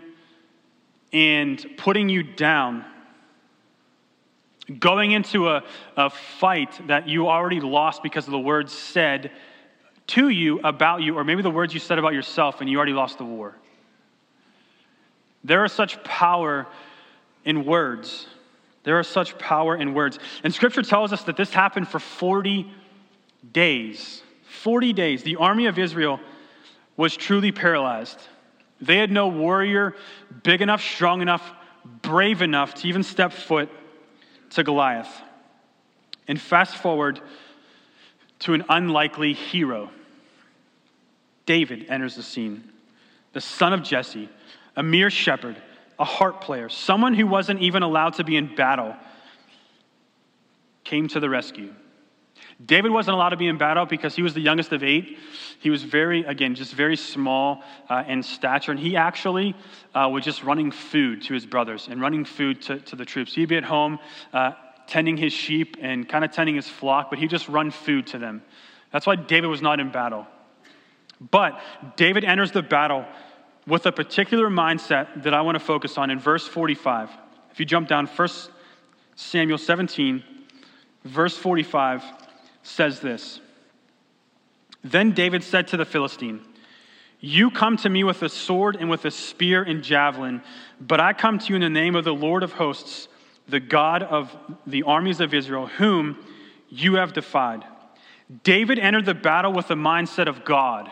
and 1.13 1.65
putting 1.79 2.09
you 2.09 2.23
down. 2.23 2.85
Going 4.79 5.13
into 5.13 5.49
a, 5.49 5.63
a 5.97 6.11
fight 6.11 6.87
that 6.89 7.07
you 7.09 7.29
already 7.29 7.61
lost 7.61 8.03
because 8.03 8.27
of 8.27 8.33
the 8.33 8.39
words 8.39 8.73
said 8.73 9.31
to 10.09 10.29
you 10.29 10.61
about 10.61 11.03
you, 11.03 11.17
or 11.17 11.25
maybe 11.25 11.43
the 11.43 11.51
words 11.51 11.75
you 11.75 11.81
said 11.81 11.99
about 11.99 12.15
yourself, 12.15 12.61
and 12.61 12.69
you 12.71 12.77
already 12.77 12.93
lost 12.93 13.19
the 13.19 13.25
war. 13.25 13.55
There 15.43 15.65
is 15.65 15.73
such 15.73 16.03
power 16.03 16.67
in 17.45 17.65
words. 17.65 18.27
There 18.85 18.99
is 19.01 19.07
such 19.07 19.39
power 19.39 19.77
in 19.77 19.95
words. 19.95 20.19
And 20.43 20.55
scripture 20.55 20.83
tells 20.83 21.13
us 21.13 21.25
that 21.25 21.37
this 21.37 21.53
happened 21.53 21.89
for 21.89 21.99
40 21.99 22.71
days. 23.53 24.23
40 24.49 24.93
days. 24.93 25.23
The 25.23 25.37
army 25.37 25.67
of 25.67 25.79
Israel 25.79 26.21
was 26.97 27.17
truly 27.17 27.53
paralyzed. 27.53 28.21
They 28.81 28.97
had 28.97 29.11
no 29.11 29.29
warrior 29.29 29.95
big 30.43 30.63
enough, 30.63 30.83
strong 30.83 31.23
enough, 31.23 31.53
brave 32.03 32.43
enough 32.43 32.75
to 32.75 32.89
even 32.89 33.03
step 33.03 33.33
foot 33.33 33.71
to 34.51 34.63
Goliath. 34.63 35.21
And 36.27 36.41
fast 36.41 36.77
forward 36.77 37.21
to 38.41 38.55
an 38.55 38.65
unlikely 38.69 39.33
hero. 39.33 39.91
David 41.47 41.87
enters 41.89 42.17
the 42.17 42.23
scene, 42.23 42.73
the 43.33 43.41
son 43.41 43.73
of 43.73 43.83
Jesse, 43.83 44.29
a 44.77 44.83
mere 44.83 45.11
shepherd, 45.11 45.57
a 45.99 46.05
harp 46.05 46.41
player, 46.41 46.69
someone 46.69 47.15
who 47.15 47.27
wasn't 47.27 47.61
even 47.61 47.83
allowed 47.83 48.15
to 48.15 48.25
be 48.25 48.37
in 48.37 48.55
battle, 48.55 48.97
came 50.85 51.09
to 51.09 51.21
the 51.21 51.29
rescue. 51.29 51.73
David 52.65 52.93
wasn't 52.93 53.15
allowed 53.15 53.31
to 53.31 53.37
be 53.37 53.49
in 53.49 53.59
battle 53.59 53.87
because 53.87 54.15
he 54.15 54.23
was 54.23 54.35
the 54.35 54.41
youngest 54.41 54.73
of 54.73 54.83
eight. 54.83 55.19
He 55.59 55.71
was 55.71 55.83
very, 55.83 56.25
again, 56.25 56.55
just 56.55 56.73
very 56.73 56.97
small 56.97 57.63
uh, 57.89 58.05
in 58.07 58.23
stature. 58.23 58.71
And 58.71 58.81
he 58.81 58.97
actually 58.97 59.57
uh, 59.95 60.09
was 60.13 60.25
just 60.25 60.45
running 60.45 60.71
food 60.71 61.23
to 61.23 61.35
his 61.35 61.47
brothers 61.47 61.89
and 61.91 62.01
running 62.01 62.25
food 62.25 62.63
to, 62.63 62.79
to 62.81 62.97
the 62.97 63.05
troops. 63.05 63.35
He'd 63.35 63.49
be 63.49 63.57
at 63.57 63.65
home 63.65 63.99
uh, 64.33 64.53
tending 64.87 65.17
his 65.17 65.33
sheep 65.33 65.77
and 65.81 66.09
kind 66.09 66.25
of 66.25 66.31
tending 66.31 66.55
his 66.55 66.69
flock, 66.69 67.11
but 67.11 67.19
he'd 67.19 67.31
just 67.31 67.49
run 67.49 67.71
food 67.71 68.07
to 68.09 68.19
them. 68.19 68.43
That's 68.93 69.07
why 69.07 69.17
David 69.17 69.49
was 69.49 69.63
not 69.63 69.81
in 69.81 69.91
battle. 69.91 70.27
But 71.31 71.61
David 71.97 72.25
enters 72.25 72.53
the 72.53 72.63
battle 72.63 73.05
with 73.67 73.87
a 73.87 73.93
particular 73.93 74.49
mindset 74.49 75.23
that 75.23 75.35
I 75.35 75.41
want 75.41 75.57
to 75.57 75.65
focus 75.65 75.97
on 75.97 76.11
in 76.11 76.19
verse 76.19 76.47
45. 76.47 77.11
If 77.51 77.61
you 77.61 77.67
jump 77.67 77.89
down, 77.89 78.07
1 78.07 78.29
Samuel 79.17 79.59
17, 79.59 80.23
verse 81.05 81.37
45 81.37 82.03
says 82.65 82.99
this 82.99 83.41
Then 84.83 85.13
David 85.13 85.45
said 85.45 85.69
to 85.69 85.77
the 85.77 85.85
Philistine, 85.85 86.41
You 87.21 87.51
come 87.51 87.77
to 87.79 87.89
me 87.89 88.03
with 88.03 88.23
a 88.23 88.29
sword 88.29 88.77
and 88.77 88.91
with 88.91 89.05
a 89.05 89.13
spear 89.13 89.63
and 89.63 89.85
javelin, 89.85 90.43
but 90.81 90.99
I 90.99 91.13
come 91.13 91.39
to 91.39 91.49
you 91.49 91.55
in 91.55 91.61
the 91.61 91.71
name 91.71 91.95
of 91.95 92.05
the 92.05 92.15
Lord 92.15 92.43
of 92.43 92.53
hosts, 92.53 93.07
the 93.47 93.61
God 93.61 94.03
of 94.03 94.37
the 94.67 94.83
armies 94.83 95.21
of 95.21 95.33
Israel, 95.33 95.67
whom 95.69 96.19
you 96.69 96.95
have 96.95 97.13
defied. 97.13 97.65
David 98.43 98.79
entered 98.79 99.05
the 99.05 99.15
battle 99.15 99.53
with 99.53 99.69
the 99.69 99.77
mindset 99.77 100.27
of 100.27 100.45
God 100.45 100.91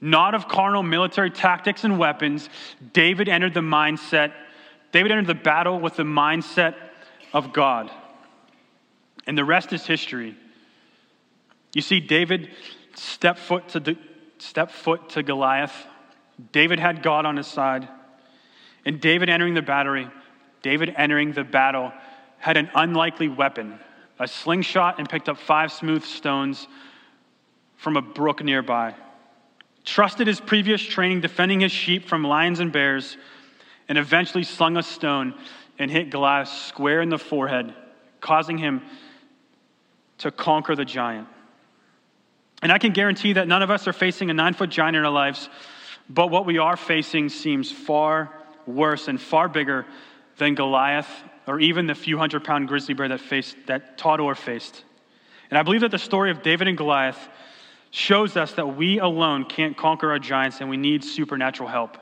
not 0.00 0.34
of 0.34 0.48
carnal 0.48 0.82
military 0.82 1.30
tactics 1.30 1.84
and 1.84 1.98
weapons. 1.98 2.48
David 2.92 3.28
entered 3.28 3.54
the 3.54 3.60
mindset, 3.60 4.32
David 4.92 5.12
entered 5.12 5.26
the 5.26 5.34
battle 5.34 5.78
with 5.78 5.96
the 5.96 6.04
mindset 6.04 6.74
of 7.32 7.52
God. 7.52 7.90
And 9.28 9.38
the 9.38 9.44
rest 9.44 9.72
is 9.72 9.86
history. 9.86 10.34
You 11.72 11.82
see, 11.82 12.00
David 12.00 12.50
stepped 12.96 13.38
foot 13.38 13.68
to, 13.68 13.96
step 14.38 14.72
foot 14.72 15.10
to 15.10 15.22
Goliath. 15.22 15.86
David 16.50 16.80
had 16.80 17.04
God 17.04 17.24
on 17.26 17.36
his 17.36 17.46
side. 17.46 17.86
And 18.84 19.00
David 19.00 19.28
entering 19.28 19.54
the 19.54 19.62
battery, 19.62 20.08
David 20.62 20.92
entering 20.96 21.32
the 21.32 21.44
battle, 21.44 21.92
had 22.38 22.56
an 22.56 22.68
unlikely 22.74 23.28
weapon 23.28 23.78
a 24.20 24.26
slingshot 24.26 24.98
and 24.98 25.08
picked 25.08 25.28
up 25.28 25.38
five 25.38 25.70
smooth 25.70 26.02
stones 26.02 26.66
from 27.76 27.96
a 27.96 28.02
brook 28.02 28.42
nearby 28.42 28.92
trusted 29.88 30.26
his 30.26 30.38
previous 30.38 30.82
training 30.82 31.22
defending 31.22 31.60
his 31.60 31.72
sheep 31.72 32.06
from 32.06 32.22
lions 32.22 32.60
and 32.60 32.70
bears, 32.70 33.16
and 33.88 33.96
eventually 33.96 34.44
slung 34.44 34.76
a 34.76 34.82
stone 34.82 35.32
and 35.78 35.90
hit 35.90 36.10
Goliath 36.10 36.48
square 36.48 37.00
in 37.00 37.08
the 37.08 37.18
forehead, 37.18 37.74
causing 38.20 38.58
him 38.58 38.82
to 40.18 40.30
conquer 40.30 40.74
the 40.74 40.84
giant. 40.84 41.28
And 42.62 42.72
I 42.72 42.78
can 42.78 42.92
guarantee 42.92 43.34
that 43.34 43.46
none 43.46 43.62
of 43.62 43.70
us 43.70 43.86
are 43.86 43.92
facing 43.92 44.30
a 44.30 44.34
nine 44.34 44.54
foot 44.54 44.70
giant 44.70 44.96
in 44.96 45.04
our 45.04 45.10
lives, 45.10 45.48
but 46.08 46.30
what 46.30 46.46
we 46.46 46.58
are 46.58 46.76
facing 46.76 47.28
seems 47.28 47.70
far 47.70 48.30
worse 48.66 49.08
and 49.08 49.20
far 49.20 49.48
bigger 49.48 49.86
than 50.36 50.54
Goliath 50.54 51.08
or 51.46 51.60
even 51.60 51.86
the 51.86 51.94
few 51.94 52.18
hundred 52.18 52.44
pound 52.44 52.68
grizzly 52.68 52.94
bear 52.94 53.08
that, 53.08 53.20
faced, 53.20 53.56
that 53.66 53.96
Todd 53.96 54.20
Orr 54.20 54.34
faced. 54.34 54.84
And 55.50 55.58
I 55.58 55.62
believe 55.62 55.80
that 55.80 55.90
the 55.90 55.98
story 55.98 56.30
of 56.30 56.42
David 56.42 56.68
and 56.68 56.76
Goliath 56.76 57.28
shows 57.90 58.36
us 58.36 58.52
that 58.52 58.76
we 58.76 58.98
alone 58.98 59.46
can't 59.46 59.76
conquer 59.76 60.10
our 60.10 60.18
giants 60.18 60.60
and 60.60 60.68
we 60.68 60.76
need 60.76 61.02
supernatural 61.02 61.68
help. 61.68 61.96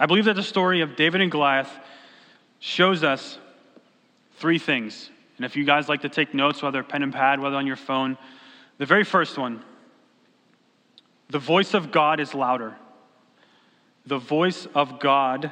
I 0.00 0.06
believe 0.06 0.24
that 0.24 0.34
the 0.34 0.42
story 0.42 0.80
of 0.80 0.96
David 0.96 1.20
and 1.20 1.30
Goliath 1.30 1.70
shows 2.58 3.04
us 3.04 3.38
three 4.38 4.58
things. 4.58 5.10
And 5.40 5.46
if 5.46 5.56
you 5.56 5.64
guys 5.64 5.88
like 5.88 6.02
to 6.02 6.10
take 6.10 6.34
notes, 6.34 6.62
whether 6.62 6.82
pen 6.82 7.02
and 7.02 7.14
pad, 7.14 7.40
whether 7.40 7.56
on 7.56 7.66
your 7.66 7.74
phone, 7.74 8.18
the 8.76 8.84
very 8.84 9.04
first 9.04 9.38
one 9.38 9.64
the 11.30 11.38
voice 11.38 11.72
of 11.72 11.90
God 11.90 12.20
is 12.20 12.34
louder. 12.34 12.76
The 14.04 14.18
voice 14.18 14.66
of 14.74 15.00
God 15.00 15.50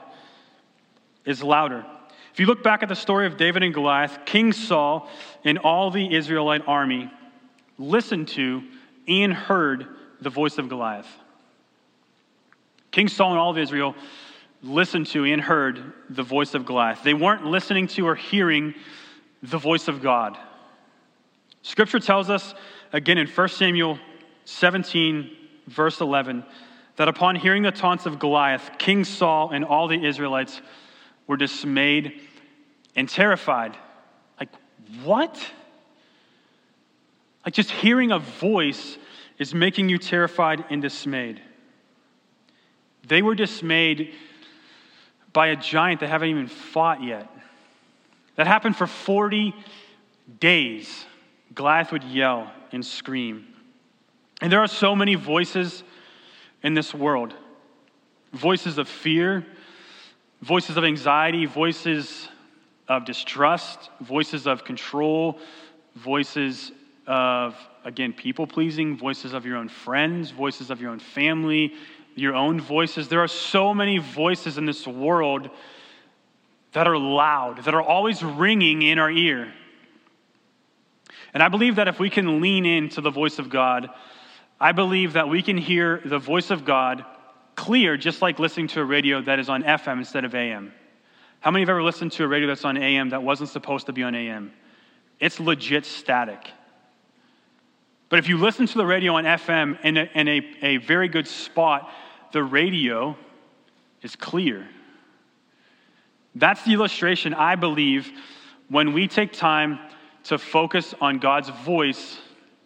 is 1.25 1.43
louder. 1.43 1.87
If 2.35 2.39
you 2.39 2.45
look 2.45 2.63
back 2.63 2.83
at 2.83 2.91
the 2.91 2.95
story 2.95 3.27
of 3.27 3.39
David 3.39 3.63
and 3.63 3.73
Goliath, 3.73 4.19
King 4.27 4.53
Saul 4.53 5.09
and 5.43 5.57
all 5.57 5.91
the 5.91 6.15
Israelite 6.15 6.65
army 6.67 7.11
listened 7.79 8.29
to 8.29 8.63
and 9.09 9.33
heard 9.33 9.87
the 10.21 10.29
voice 10.29 10.59
of 10.59 10.69
Goliath. 10.69 11.09
King 12.91 13.09
Saul 13.09 13.31
and 13.31 13.39
all 13.39 13.53
of 13.53 13.57
Israel 13.57 13.95
listened 14.63 15.07
to 15.07 15.25
and 15.25 15.41
heard 15.41 15.95
the 16.11 16.23
voice 16.23 16.53
of 16.53 16.67
Goliath. 16.67 17.03
They 17.03 17.15
weren't 17.15 17.47
listening 17.47 17.87
to 17.87 18.07
or 18.07 18.17
hearing 18.17 18.75
the 19.43 19.59
voice 19.59 19.89
of 19.89 20.03
God. 20.03 20.37
Scripture 21.63 22.01
tells 22.01 22.31
us, 22.31 22.55
again 22.93 23.19
in 23.19 23.27
1 23.27 23.49
Samuel 23.49 23.99
17, 24.45 25.31
verse 25.67 26.01
11, 26.01 26.45
that 26.97 27.09
upon 27.09 27.37
hearing 27.37 27.63
the 27.63 27.71
taunts 27.71 28.07
of 28.07 28.19
Goliath, 28.19 28.71
King 28.79 29.05
Saul 29.05 29.51
and 29.51 29.65
all 29.65 29.87
the 29.89 30.05
Israelites 30.05 30.61
were 31.27 31.37
dismayed 31.37 32.21
and 32.97 33.09
terrified. 33.09 33.77
Like, 34.41 34.49
what? 35.05 35.39
Like, 37.45 37.55
just 37.55 37.71
hearing 37.71 38.11
a 38.11 38.19
voice 38.19 38.99
is 39.39 39.55
making 39.55 39.89
you 39.89 39.99
terrified 39.99 40.65
and 40.71 40.83
dismayed. 40.83 41.41
They 43.07 43.23
were 43.23 43.35
dismayed 43.35 44.15
by 45.33 45.49
a 45.49 45.57
giant 45.57 46.01
they 46.01 46.09
haven't 46.09 46.31
even 46.31 46.49
fought 46.49 47.03
yet. 47.03 47.31
That 48.39 48.47
happened 48.47 48.77
for 48.77 48.87
40 48.87 49.53
days. 50.39 51.05
Goliath 51.57 51.91
would 51.91 52.05
yell 52.05 52.49
and 52.71 52.87
scream. 52.87 53.49
And 54.41 54.53
there 54.53 54.61
are 54.61 54.69
so 54.69 54.95
many 54.95 55.17
voices 55.17 55.83
in 56.63 56.75
this 56.75 56.95
world 56.95 57.35
voices 58.33 58.79
of 58.79 58.89
fear, 58.89 59.45
voices 60.43 60.77
of 60.77 60.85
anxiety, 60.85 61.47
voices 61.47 62.29
of 62.87 63.05
distrust, 63.05 63.91
voices 64.03 64.47
of 64.47 64.63
control, 64.63 65.41
voices 65.97 66.71
of, 67.09 67.57
again, 67.85 68.13
people 68.13 68.47
pleasing, 68.47 68.97
voices 68.97 69.33
of 69.33 69.47
your 69.47 69.57
own 69.57 69.69
friends, 69.69 70.31
voices 70.31 70.71
of 70.71 70.81
your 70.81 70.91
own 70.91 71.01
family, 71.01 71.75
your 72.15 72.37
own 72.37 72.61
voices. 72.61 73.09
There 73.09 73.21
are 73.21 73.27
so 73.27 73.75
many 73.75 73.99
voices 73.99 74.59
in 74.59 74.65
this 74.65 74.87
world 74.87 75.51
that 76.79 76.87
are 76.87 76.97
loud, 76.97 77.65
that 77.65 77.75
are 77.75 77.83
always 77.83 78.23
ringing 78.23 78.83
in 78.83 79.01
our 79.01 79.11
ear. 79.11 79.53
And 81.35 81.43
I 81.43 81.49
believe 81.49 81.75
that 81.75 81.89
if 81.89 81.99
we 81.99 82.09
can 82.09 82.41
lean 82.41 82.65
into 82.65 83.01
the 83.01 83.11
voice 83.11 83.41
of 83.41 83.51
God, 83.51 83.91
I 84.61 84.71
believe 84.71 85.15
that 85.15 85.29
we 85.29 85.43
can 85.43 85.57
hear 85.57 86.01
the 86.05 86.21
voice 86.21 86.51
of 86.53 86.65
God 86.65 87.05
clear, 87.57 87.97
just 87.97 88.23
like 88.23 88.39
listening 88.39 88.69
to 88.69 88.81
a 88.81 88.85
radio 88.85 89.21
that 89.23 89.41
is 89.41 89.49
on 89.49 89.65
FM 89.65 89.99
instead 89.99 90.25
of 90.25 90.37
AM. 90.37 90.73
How 91.41 91.51
many 91.51 91.63
have 91.63 91.69
ever 91.69 91.83
listened 91.83 92.13
to 92.13 92.23
a 92.23 92.29
radio 92.29 92.47
that's 92.47 92.65
on 92.65 92.77
AM 92.77 93.09
that 93.09 93.25
wasn't 93.25 93.51
supposed 93.51 93.87
to 93.87 93.93
be 93.93 94.05
on 94.05 94.15
AM? 94.15 94.53
It's 95.19 95.41
legit 95.41 95.85
static. 95.85 96.49
But 98.09 98.21
if 98.21 98.29
you 98.29 98.37
listen 98.37 98.69
to 98.69 98.79
the 98.79 98.87
radio 98.87 99.15
on 99.17 99.25
FM 99.25 99.85
in 99.85 99.97
a, 99.97 100.09
in 100.15 100.29
a, 100.29 100.57
a 100.63 100.77
very 100.77 101.09
good 101.09 101.27
spot, 101.27 101.91
the 102.31 102.45
radio 102.45 103.17
is 104.01 104.15
clear. 104.15 104.69
That's 106.39 106.63
the 106.63 106.73
illustration, 106.73 107.35
I 107.35 107.57
believe, 107.57 108.11
when 108.69 108.93
we 108.93 109.09
take 109.09 109.33
time 109.33 109.79
to 110.25 110.39
focus 110.39 110.95
on 111.01 111.19
God's 111.19 111.49
voice, 111.49 112.19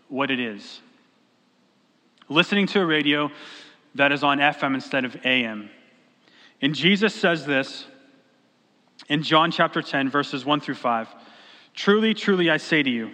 what 0.08 0.30
it 0.30 0.40
is. 0.40 0.80
Listening 2.28 2.66
to 2.68 2.80
a 2.80 2.87
radio 2.87 3.30
that 3.94 4.12
is 4.12 4.22
on 4.22 4.38
FM 4.38 4.74
instead 4.74 5.04
of 5.04 5.16
AM. 5.24 5.70
And 6.61 6.74
Jesus 6.74 7.14
says 7.14 7.46
this 7.46 7.87
in 9.08 9.22
John 9.22 9.50
chapter 9.50 9.80
10, 9.80 10.11
verses 10.11 10.44
1 10.44 10.61
through 10.61 10.74
5. 10.74 11.08
Truly, 11.74 12.14
truly, 12.14 12.50
I 12.50 12.58
say 12.58 12.82
to 12.82 12.90
you, 12.90 13.11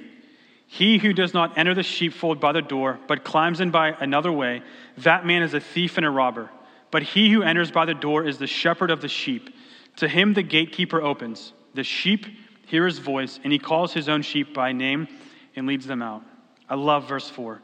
he 0.66 0.98
who 0.98 1.12
does 1.12 1.32
not 1.32 1.56
enter 1.56 1.74
the 1.74 1.82
sheepfold 1.82 2.40
by 2.40 2.52
the 2.52 2.62
door, 2.62 2.98
but 3.06 3.24
climbs 3.24 3.60
in 3.60 3.70
by 3.70 3.90
another 4.00 4.32
way, 4.32 4.62
that 4.98 5.24
man 5.24 5.42
is 5.42 5.54
a 5.54 5.60
thief 5.60 5.96
and 5.96 6.04
a 6.04 6.10
robber. 6.10 6.50
But 6.90 7.02
he 7.02 7.30
who 7.30 7.42
enters 7.42 7.70
by 7.70 7.84
the 7.84 7.94
door 7.94 8.26
is 8.26 8.38
the 8.38 8.46
shepherd 8.46 8.90
of 8.90 9.00
the 9.00 9.08
sheep. 9.08 9.54
To 9.98 10.08
him 10.08 10.34
the 10.34 10.42
gatekeeper 10.42 11.00
opens. 11.00 11.52
The 11.74 11.84
sheep 11.84 12.26
hear 12.66 12.86
his 12.86 12.98
voice, 12.98 13.38
and 13.44 13.52
he 13.52 13.58
calls 13.58 13.92
his 13.92 14.08
own 14.08 14.22
sheep 14.22 14.52
by 14.52 14.72
name 14.72 15.08
and 15.54 15.66
leads 15.66 15.86
them 15.86 16.02
out. 16.02 16.22
I 16.68 16.74
love 16.74 17.08
verse 17.08 17.28
4. 17.30 17.60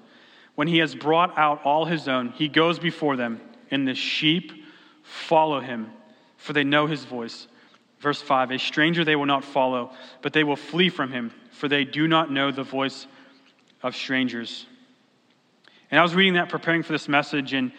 When 0.55 0.69
he 0.69 0.79
has 0.79 0.95
brought 0.95 1.37
out 1.37 1.63
all 1.65 1.85
his 1.85 2.09
own, 2.09 2.31
he 2.31 2.49
goes 2.49 2.79
before 2.79 3.17
them, 3.17 3.41
and 3.71 3.87
the 3.87 3.95
sheep 3.95 4.53
follow 5.03 5.61
him, 5.61 5.91
for 6.37 6.53
they 6.53 6.65
know 6.65 6.87
his 6.87 7.05
voice. 7.05 7.49
Verse 7.99 8.23
5 8.23 8.53
A 8.53 8.59
stranger 8.59 9.05
they 9.05 9.17
will 9.17 9.27
not 9.27 9.45
follow, 9.45 9.93
but 10.23 10.33
they 10.33 10.45
will 10.45 10.57
flee 10.57 10.89
from 10.89 11.11
him 11.11 11.33
for 11.55 11.69
they 11.69 11.85
do 11.85 12.07
not 12.07 12.31
know 12.31 12.51
the 12.51 12.63
voice 12.63 13.07
of 13.83 13.95
strangers. 13.95 14.67
And 15.91 15.99
I 15.99 16.03
was 16.03 16.15
reading 16.15 16.35
that, 16.35 16.49
preparing 16.49 16.83
for 16.83 16.93
this 16.93 17.09
message, 17.09 17.53
and 17.53 17.73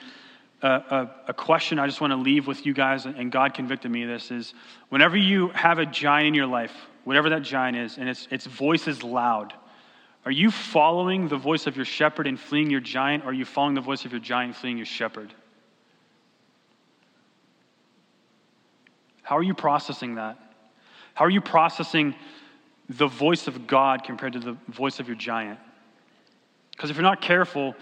a, 0.62 1.10
a, 1.28 1.34
question 1.34 1.78
I 1.80 1.86
just 1.86 2.02
want 2.02 2.12
to 2.12 2.18
leave 2.18 2.48
with 2.48 2.65
you 2.65 2.74
guys, 2.74 3.06
and 3.06 3.32
God 3.32 3.54
convicted 3.54 3.91
me 3.91 4.04
of 4.04 4.10
this 4.10 4.32
is 4.32 4.54
whenever 4.89 5.15
you 5.15 5.50
have 5.50 5.80
a 5.80 5.86
giant 5.86 6.28
in 6.28 6.34
your 6.34 6.48
life, 6.48 6.72
whatever 7.04 7.30
that 7.30 7.44
giant 7.44 7.78
is, 7.78 7.98
and 7.98 8.10
its, 8.10 8.28
its 8.32 8.46
voice 8.46 8.88
is 8.88 9.04
loud, 9.04 9.54
are 10.26 10.32
you 10.32 10.50
following 10.50 11.28
the 11.28 11.38
voice 11.38 11.68
of 11.68 11.76
your 11.76 11.86
shepherd 11.86 12.26
and 12.26 12.39
fleeing 12.39 12.70
your 12.70 12.80
giant, 12.80 13.24
or 13.24 13.28
are 13.28 13.34
you 13.34 13.46
following 13.46 13.76
the 13.76 13.82
voice 13.82 14.06
of 14.06 14.12
your 14.12 14.22
giant 14.22 14.56
fleeing 14.56 14.78
your 14.78 14.86
shepherd? 14.86 15.32
How 19.22 19.38
are 19.38 19.44
you 19.44 19.54
processing 19.54 20.15
that? 20.15 20.39
How 21.13 21.26
are 21.26 21.30
you 21.30 21.41
processing 21.41 22.15
the 22.89 23.08
voice 23.08 23.48
of 23.48 23.68
God 23.68 24.04
compared 24.04 24.34
to 24.34 24.39
the 24.39 24.58
voice 24.70 25.00
of 25.00 25.08
your 25.08 25.18
giant. 25.18 25.60
Because 26.72 26.89
if 26.89 26.96
you're 26.96 27.04
not 27.04 27.22
careful, 27.22 27.76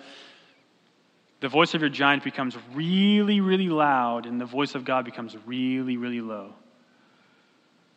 the 1.44 1.50
voice 1.50 1.74
of 1.74 1.82
your 1.82 1.90
giant 1.90 2.24
becomes 2.24 2.56
really, 2.74 3.42
really 3.42 3.68
loud, 3.68 4.28
and 4.28 4.40
the 4.40 4.46
voice 4.46 4.76
of 4.76 4.86
God 4.86 5.04
becomes 5.04 5.36
really, 5.46 5.98
really 5.98 6.22
low. 6.22 6.54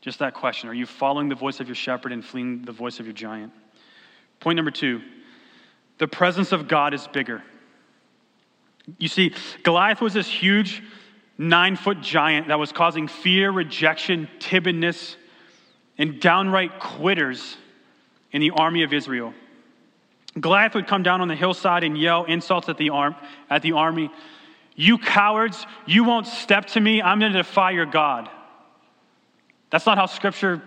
Just 0.01 0.19
that 0.19 0.35
question 0.35 0.69
Are 0.69 0.75
you 0.75 0.85
following 0.85 1.29
the 1.29 1.37
voice 1.37 1.61
of 1.61 1.69
your 1.69 1.77
shepherd 1.77 2.11
and 2.11 2.25
fleeing 2.25 2.63
the 2.63 2.73
voice 2.73 2.99
of 2.99 3.07
your 3.07 3.13
giant? 3.13 3.53
Point 4.41 4.57
number 4.57 4.73
two 4.73 5.01
the 5.99 6.09
presence 6.09 6.51
of 6.51 6.67
God 6.67 6.93
is 6.93 7.07
bigger. 7.07 7.41
You 8.99 9.07
see, 9.07 9.33
Goliath 9.63 10.01
was 10.01 10.13
this 10.13 10.27
huge 10.27 10.83
nine 11.39 11.77
foot 11.77 12.01
giant 12.01 12.49
that 12.49 12.59
was 12.59 12.73
causing 12.73 13.07
fear, 13.07 13.53
rejection, 13.53 14.29
timidness, 14.41 15.15
and 15.99 16.21
downright 16.21 16.81
quitters 16.81 17.57
in 18.33 18.41
the 18.41 18.51
army 18.51 18.83
of 18.83 18.93
Israel. 18.93 19.33
Goliath 20.39 20.75
would 20.75 20.87
come 20.87 21.03
down 21.03 21.21
on 21.21 21.29
the 21.29 21.35
hillside 21.35 21.83
and 21.83 21.97
yell 21.97 22.25
insults 22.25 22.69
at 22.69 22.77
the, 22.77 22.91
arm, 22.91 23.17
at 23.49 23.63
the 23.63 23.73
army. 23.73 24.11
You 24.75 24.99
cowards, 24.99 25.67
you 25.87 26.05
won't 26.05 26.27
step 26.27 26.67
to 26.69 26.81
me. 26.81 27.01
I'm 27.01 27.19
going 27.19 27.33
to 27.33 27.39
defy 27.39 27.71
your 27.71 27.87
God. 27.87 28.29
That's 29.71 29.87
not 29.87 29.97
how 29.97 30.07
scripture 30.07 30.63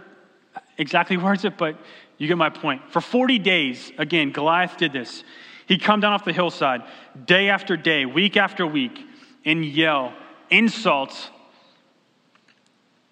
exactly 0.77 1.17
words 1.17 1.45
it, 1.45 1.57
but 1.57 1.77
you 2.17 2.27
get 2.27 2.37
my 2.37 2.49
point. 2.49 2.81
For 2.91 2.99
40 2.99 3.37
days, 3.39 3.91
again, 3.97 4.31
Goliath 4.31 4.77
did 4.77 4.91
this. 4.91 5.23
He'd 5.67 5.83
come 5.83 5.99
down 5.99 6.13
off 6.13 6.25
the 6.25 6.33
hillside 6.33 6.81
day 7.25 7.49
after 7.49 7.77
day, 7.77 8.05
week 8.05 8.37
after 8.37 8.65
week, 8.65 9.05
and 9.45 9.63
yell 9.63 10.13
insults 10.49 11.29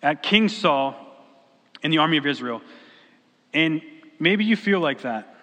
at 0.02 0.24
King 0.24 0.50
Saul 0.50 0.96
and 1.84 1.94
the 1.94 2.00
army 2.00 2.18
of 2.18 2.26
Israel. 2.26 2.62
And 3.54 3.82
maybe 4.20 4.44
you 4.44 4.56
feel 4.56 4.80
like 4.80 5.02
that 5.02 5.37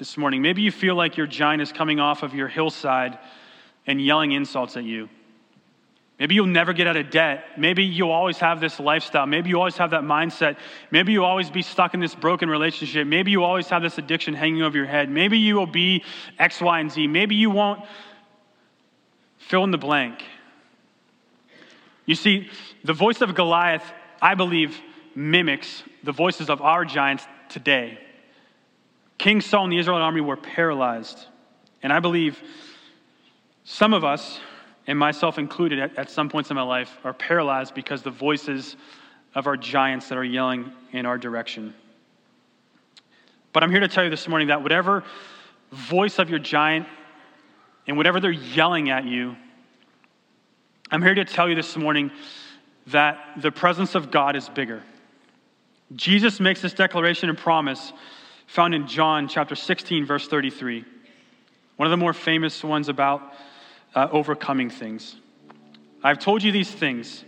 this 0.00 0.16
morning. 0.16 0.40
Maybe 0.40 0.62
you 0.62 0.72
feel 0.72 0.94
like 0.94 1.18
your 1.18 1.26
giant 1.26 1.60
is 1.60 1.72
coming 1.72 2.00
off 2.00 2.22
of 2.22 2.34
your 2.34 2.48
hillside 2.48 3.18
and 3.86 4.00
yelling 4.00 4.32
insults 4.32 4.78
at 4.78 4.82
you. 4.82 5.10
Maybe 6.18 6.34
you'll 6.34 6.46
never 6.46 6.72
get 6.72 6.86
out 6.86 6.96
of 6.96 7.10
debt. 7.10 7.44
Maybe 7.58 7.84
you'll 7.84 8.10
always 8.10 8.38
have 8.38 8.60
this 8.60 8.80
lifestyle. 8.80 9.26
Maybe 9.26 9.50
you 9.50 9.58
always 9.58 9.76
have 9.76 9.90
that 9.90 10.02
mindset. 10.02 10.56
Maybe 10.90 11.12
you'll 11.12 11.26
always 11.26 11.50
be 11.50 11.60
stuck 11.60 11.92
in 11.92 12.00
this 12.00 12.14
broken 12.14 12.48
relationship. 12.48 13.06
Maybe 13.06 13.30
you 13.30 13.44
always 13.44 13.68
have 13.68 13.82
this 13.82 13.98
addiction 13.98 14.32
hanging 14.32 14.62
over 14.62 14.76
your 14.76 14.86
head. 14.86 15.10
Maybe 15.10 15.38
you 15.38 15.54
will 15.54 15.66
be 15.66 16.02
X, 16.38 16.62
Y, 16.62 16.80
and 16.80 16.90
Z. 16.90 17.06
Maybe 17.06 17.34
you 17.34 17.50
won't 17.50 17.84
fill 19.36 19.64
in 19.64 19.70
the 19.70 19.78
blank. 19.78 20.22
You 22.06 22.14
see, 22.14 22.48
the 22.84 22.94
voice 22.94 23.20
of 23.20 23.34
Goliath, 23.34 23.84
I 24.20 24.34
believe, 24.34 24.80
mimics 25.14 25.82
the 26.02 26.12
voices 26.12 26.48
of 26.48 26.62
our 26.62 26.86
giants 26.86 27.26
today. 27.50 27.98
King 29.20 29.42
Saul 29.42 29.64
and 29.64 29.72
the 29.74 29.76
Israelite 29.76 30.00
army 30.00 30.22
were 30.22 30.38
paralyzed. 30.38 31.26
And 31.82 31.92
I 31.92 32.00
believe 32.00 32.40
some 33.64 33.92
of 33.92 34.02
us, 34.02 34.40
and 34.86 34.98
myself 34.98 35.38
included 35.38 35.78
at, 35.78 35.98
at 35.98 36.10
some 36.10 36.30
points 36.30 36.48
in 36.48 36.56
my 36.56 36.62
life, 36.62 36.96
are 37.04 37.12
paralyzed 37.12 37.74
because 37.74 38.00
the 38.00 38.10
voices 38.10 38.76
of 39.34 39.46
our 39.46 39.58
giants 39.58 40.08
that 40.08 40.16
are 40.16 40.24
yelling 40.24 40.72
in 40.92 41.04
our 41.04 41.18
direction. 41.18 41.74
But 43.52 43.62
I'm 43.62 43.70
here 43.70 43.80
to 43.80 43.88
tell 43.88 44.04
you 44.04 44.08
this 44.08 44.26
morning 44.26 44.48
that 44.48 44.62
whatever 44.62 45.04
voice 45.70 46.18
of 46.18 46.30
your 46.30 46.38
giant 46.38 46.86
and 47.86 47.98
whatever 47.98 48.20
they're 48.20 48.30
yelling 48.30 48.88
at 48.88 49.04
you, 49.04 49.36
I'm 50.90 51.02
here 51.02 51.14
to 51.14 51.26
tell 51.26 51.46
you 51.46 51.54
this 51.54 51.76
morning 51.76 52.10
that 52.86 53.18
the 53.36 53.52
presence 53.52 53.94
of 53.94 54.10
God 54.10 54.34
is 54.34 54.48
bigger. 54.48 54.82
Jesus 55.94 56.40
makes 56.40 56.62
this 56.62 56.72
declaration 56.72 57.28
and 57.28 57.36
promise 57.36 57.92
found 58.50 58.74
in 58.74 58.88
John 58.88 59.28
chapter 59.28 59.54
16, 59.54 60.04
verse 60.04 60.26
33. 60.26 60.84
One 61.76 61.86
of 61.86 61.90
the 61.90 61.96
more 61.96 62.12
famous 62.12 62.64
ones 62.64 62.88
about 62.88 63.22
uh, 63.94 64.08
overcoming 64.10 64.70
things. 64.70 65.14
I've 66.02 66.18
told 66.18 66.42
you 66.42 66.50
these 66.50 66.70
things 66.70 67.24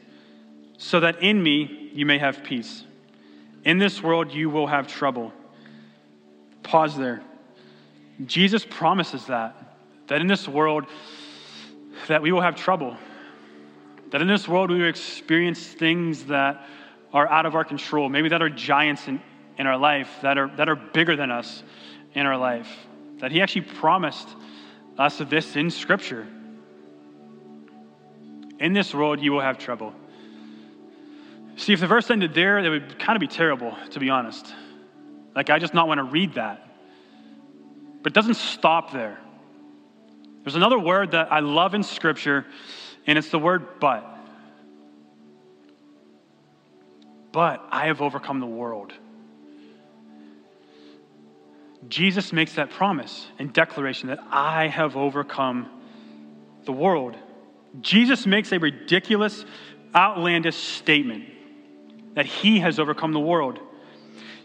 so 0.79 0.99
that 0.99 1.23
in 1.23 1.41
me 1.41 1.91
you 1.95 2.07
may 2.07 2.19
have 2.19 2.43
peace. 2.43 2.83
In 3.65 3.79
this 3.79 4.03
world 4.03 4.33
you 4.33 4.51
will 4.51 4.67
have 4.67 4.89
trouble. 4.89 5.33
Pause 6.65 6.97
there. 6.97 7.23
Jesus 8.27 8.67
promises 8.69 9.27
that, 9.27 9.77
that 10.09 10.21
in 10.21 10.27
this 10.27 10.49
world 10.49 10.87
that 12.09 12.21
we 12.21 12.33
will 12.33 12.41
have 12.41 12.57
trouble. 12.57 12.97
That 14.11 14.21
in 14.23 14.27
this 14.27 14.49
world 14.49 14.73
we 14.73 14.81
will 14.81 14.89
experience 14.89 15.65
things 15.65 16.25
that 16.25 16.67
are 17.13 17.29
out 17.29 17.47
of 17.47 17.55
our 17.55 17.65
control, 17.65 18.09
maybe 18.09 18.29
that 18.31 18.43
are 18.43 18.49
giants 18.49 19.07
in, 19.07 19.23
in 19.59 19.67
our 19.67 19.77
life, 19.77 20.09
that 20.23 20.39
are, 20.39 20.49
that 20.57 20.69
are 20.69 20.77
bigger 20.77 21.17
than 21.17 21.31
us 21.31 21.63
in 22.15 22.27
our 22.27 22.37
life. 22.37 22.69
That 23.19 23.33
He 23.33 23.41
actually 23.41 23.63
promised 23.63 24.29
us 24.99 25.19
this 25.19 25.57
in 25.57 25.71
Scripture. 25.71 26.27
In 28.59 28.73
this 28.73 28.95
world 28.95 29.21
you 29.21 29.33
will 29.33 29.41
have 29.41 29.59
trouble. 29.59 29.93
See, 31.57 31.73
if 31.73 31.81
the 31.81 31.87
verse 31.87 32.11
ended 32.11 32.35
there, 32.35 32.59
it 32.59 32.69
would 32.69 32.99
kind 32.99 33.17
of 33.17 33.21
be 33.21 33.27
terrible, 33.27 33.77
to 33.91 34.01
be 34.01 34.11
honest. 34.11 34.53
Like, 35.35 35.51
I 35.51 35.59
just 35.59 35.75
not 35.75 35.87
want 35.87 35.99
to 35.99 36.05
read 36.05 36.35
that. 36.35 36.67
But 38.03 38.13
it 38.13 38.15
doesn't 38.15 38.37
stop 38.37 38.93
there. 38.93 39.19
There's 40.43 40.57
another 40.57 40.79
word 40.79 41.13
that 41.13 41.33
I 41.33 41.41
love 41.41 41.75
in 41.75 41.83
Scripture, 41.83 42.47
and 43.07 43.17
it's 43.17 43.31
the 43.31 43.39
word 43.39 43.81
but. 43.81 44.05
But 47.31 47.65
I 47.71 47.87
have 47.87 48.03
overcome 48.03 48.41
the 48.41 48.47
world. 48.47 48.93
Jesus 51.89 52.33
makes 52.33 52.55
that 52.55 52.71
promise 52.71 53.27
and 53.39 53.53
declaration 53.53 54.09
that 54.09 54.21
I 54.31 54.69
have 54.69 54.97
overcome 54.97 55.69
the 56.65 56.73
world. 56.73 57.17
Jesus 57.81 58.27
makes 58.27 58.53
a 58.53 58.59
ridiculous, 58.59 59.45
outlandish 59.95 60.57
statement 60.57 61.25
that 62.15 62.27
he 62.27 62.61
has 62.61 62.79
overcome 62.79 63.13
the 63.13 63.21
world. 63.21 63.59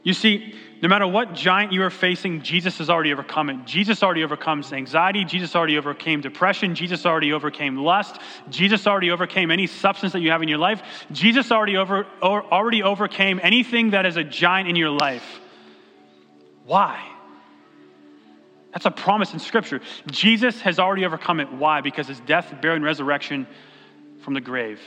You 0.04 0.14
see, 0.14 0.56
no 0.82 0.88
matter 0.88 1.08
what 1.08 1.34
giant 1.34 1.74
you 1.74 1.84
are 1.84 1.90
facing, 1.90 2.42
Jesus 2.42 2.78
has 2.78 2.90
already 2.90 3.12
overcome 3.12 3.50
it. 3.50 3.66
Jesus 3.66 4.02
already 4.04 4.24
overcomes 4.24 4.72
anxiety. 4.72 5.26
Jesus 5.26 5.56
already 5.56 5.78
overcame 5.78 6.22
depression. 6.22 6.76
Jesus 6.76 7.06
already 7.06 7.34
overcame 7.34 7.76
lust. 7.76 8.18
Jesus 8.50 8.88
already 8.88 9.12
overcame 9.12 9.52
any 9.52 9.68
substance 9.68 10.14
that 10.14 10.22
you 10.22 10.32
have 10.32 10.42
in 10.42 10.48
your 10.48 10.60
life. 10.60 10.82
Jesus 11.12 11.52
already, 11.52 11.76
over, 11.76 12.06
already 12.22 12.84
overcame 12.84 13.40
anything 13.44 13.90
that 13.90 14.06
is 14.06 14.16
a 14.16 14.24
giant 14.24 14.70
in 14.70 14.76
your 14.76 14.92
life. 14.92 15.42
Why? 16.66 17.04
That's 18.78 18.86
a 18.86 18.92
promise 18.92 19.34
in 19.34 19.40
Scripture. 19.40 19.82
Jesus 20.12 20.62
has 20.62 20.78
already 20.78 21.04
overcome 21.04 21.40
it. 21.40 21.52
Why? 21.52 21.82
Because 21.82 22.08
his 22.08 22.20
death, 22.20 22.54
burial, 22.62 22.76
and 22.76 22.86
resurrection 22.86 23.48
from 24.22 24.36
the 24.36 24.40
grave. 24.40 24.80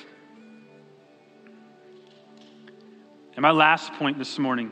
And 3.35 3.43
my 3.43 3.51
last 3.51 3.93
point 3.95 4.17
this 4.17 4.39
morning 4.39 4.71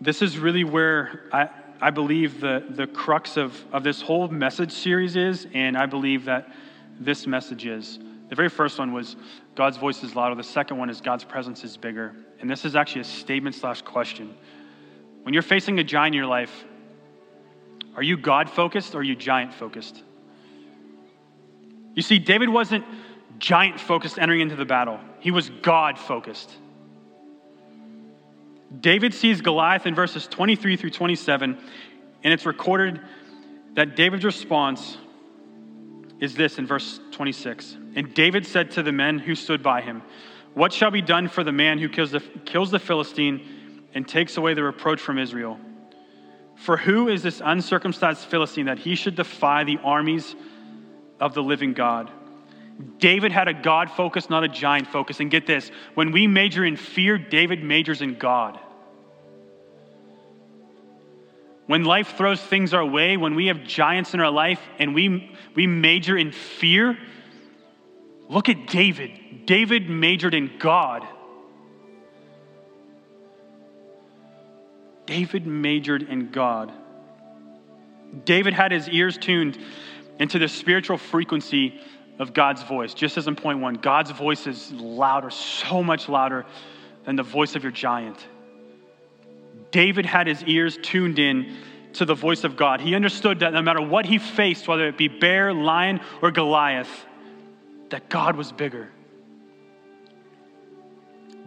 this 0.00 0.20
is 0.20 0.36
really 0.36 0.64
where 0.64 1.28
I, 1.32 1.48
I 1.80 1.90
believe 1.90 2.40
the, 2.40 2.66
the 2.70 2.88
crux 2.88 3.36
of, 3.36 3.64
of 3.72 3.84
this 3.84 4.02
whole 4.02 4.26
message 4.26 4.72
series 4.72 5.14
is, 5.14 5.46
and 5.54 5.78
I 5.78 5.86
believe 5.86 6.24
that 6.24 6.52
this 6.98 7.24
message 7.24 7.66
is. 7.66 8.00
The 8.30 8.34
very 8.34 8.48
first 8.48 8.80
one 8.80 8.92
was 8.92 9.14
God's 9.54 9.76
voice 9.76 10.02
is 10.02 10.16
louder. 10.16 10.34
The 10.34 10.42
second 10.42 10.76
one 10.76 10.90
is 10.90 11.00
God's 11.00 11.22
presence 11.22 11.62
is 11.62 11.76
bigger. 11.76 12.16
And 12.40 12.50
this 12.50 12.64
is 12.64 12.74
actually 12.74 13.02
a 13.02 13.04
statement 13.04 13.54
slash 13.54 13.80
question. 13.80 14.34
When 15.22 15.32
you're 15.32 15.42
facing 15.44 15.78
a 15.78 15.84
giant 15.84 16.16
in 16.16 16.18
your 16.18 16.26
life, 16.26 16.64
are 17.96 18.02
you 18.02 18.16
God 18.16 18.50
focused 18.50 18.94
or 18.94 18.98
are 18.98 19.02
you 19.02 19.16
giant 19.16 19.54
focused? 19.54 20.02
You 21.94 22.02
see, 22.02 22.18
David 22.18 22.48
wasn't 22.48 22.84
giant 23.38 23.80
focused 23.80 24.18
entering 24.18 24.40
into 24.40 24.56
the 24.56 24.64
battle, 24.64 24.98
he 25.20 25.30
was 25.30 25.50
God 25.50 25.98
focused. 25.98 26.50
David 28.80 29.14
sees 29.14 29.40
Goliath 29.40 29.86
in 29.86 29.94
verses 29.94 30.26
23 30.26 30.76
through 30.76 30.90
27, 30.90 31.58
and 32.24 32.32
it's 32.32 32.44
recorded 32.44 33.00
that 33.74 33.94
David's 33.94 34.24
response 34.24 34.96
is 36.20 36.34
this 36.34 36.58
in 36.58 36.66
verse 36.66 36.98
26. 37.12 37.76
And 37.94 38.12
David 38.14 38.46
said 38.46 38.72
to 38.72 38.82
the 38.82 38.90
men 38.90 39.18
who 39.18 39.34
stood 39.34 39.62
by 39.62 39.80
him, 39.80 40.02
What 40.54 40.72
shall 40.72 40.90
be 40.90 41.02
done 41.02 41.28
for 41.28 41.44
the 41.44 41.52
man 41.52 41.78
who 41.78 41.88
kills 41.88 42.10
the, 42.10 42.20
kills 42.44 42.70
the 42.70 42.78
Philistine 42.78 43.84
and 43.94 44.08
takes 44.08 44.36
away 44.36 44.54
the 44.54 44.62
reproach 44.62 45.00
from 45.00 45.18
Israel? 45.18 45.58
For 46.56 46.76
who 46.76 47.08
is 47.08 47.22
this 47.22 47.42
uncircumcised 47.44 48.20
Philistine 48.20 48.66
that 48.66 48.78
he 48.78 48.94
should 48.94 49.16
defy 49.16 49.64
the 49.64 49.78
armies 49.82 50.34
of 51.20 51.34
the 51.34 51.42
living 51.42 51.72
God? 51.72 52.10
David 52.98 53.32
had 53.32 53.48
a 53.48 53.54
God 53.54 53.90
focus, 53.90 54.28
not 54.28 54.44
a 54.44 54.48
giant 54.48 54.88
focus. 54.88 55.20
And 55.20 55.30
get 55.30 55.46
this 55.46 55.70
when 55.94 56.12
we 56.12 56.26
major 56.26 56.64
in 56.64 56.76
fear, 56.76 57.18
David 57.18 57.62
majors 57.62 58.02
in 58.02 58.14
God. 58.14 58.58
When 61.66 61.84
life 61.84 62.16
throws 62.16 62.40
things 62.40 62.74
our 62.74 62.84
way, 62.84 63.16
when 63.16 63.34
we 63.34 63.46
have 63.46 63.64
giants 63.64 64.12
in 64.12 64.20
our 64.20 64.30
life 64.30 64.60
and 64.78 64.94
we, 64.94 65.34
we 65.54 65.66
major 65.66 66.16
in 66.16 66.30
fear, 66.32 66.98
look 68.28 68.48
at 68.48 68.66
David. 68.66 69.46
David 69.46 69.88
majored 69.88 70.34
in 70.34 70.52
God. 70.58 71.06
David 75.06 75.46
majored 75.46 76.02
in 76.02 76.30
God. 76.30 76.72
David 78.24 78.54
had 78.54 78.72
his 78.72 78.88
ears 78.88 79.18
tuned 79.18 79.58
into 80.18 80.38
the 80.38 80.48
spiritual 80.48 80.98
frequency 80.98 81.80
of 82.18 82.32
God's 82.32 82.62
voice. 82.62 82.94
Just 82.94 83.18
as 83.18 83.26
in 83.26 83.34
point 83.34 83.58
one, 83.58 83.74
God's 83.74 84.12
voice 84.12 84.46
is 84.46 84.72
louder, 84.72 85.30
so 85.30 85.82
much 85.82 86.08
louder 86.08 86.46
than 87.04 87.16
the 87.16 87.22
voice 87.22 87.56
of 87.56 87.62
your 87.62 87.72
giant. 87.72 88.24
David 89.70 90.06
had 90.06 90.26
his 90.26 90.42
ears 90.44 90.78
tuned 90.82 91.18
in 91.18 91.56
to 91.94 92.04
the 92.04 92.14
voice 92.14 92.44
of 92.44 92.56
God. 92.56 92.80
He 92.80 92.94
understood 92.94 93.40
that 93.40 93.52
no 93.52 93.62
matter 93.62 93.82
what 93.82 94.06
he 94.06 94.18
faced, 94.18 94.68
whether 94.68 94.86
it 94.86 94.96
be 94.96 95.08
bear, 95.08 95.52
lion, 95.52 96.00
or 96.22 96.30
Goliath, 96.30 97.06
that 97.90 98.08
God 98.08 98.36
was 98.36 98.52
bigger. 98.52 98.90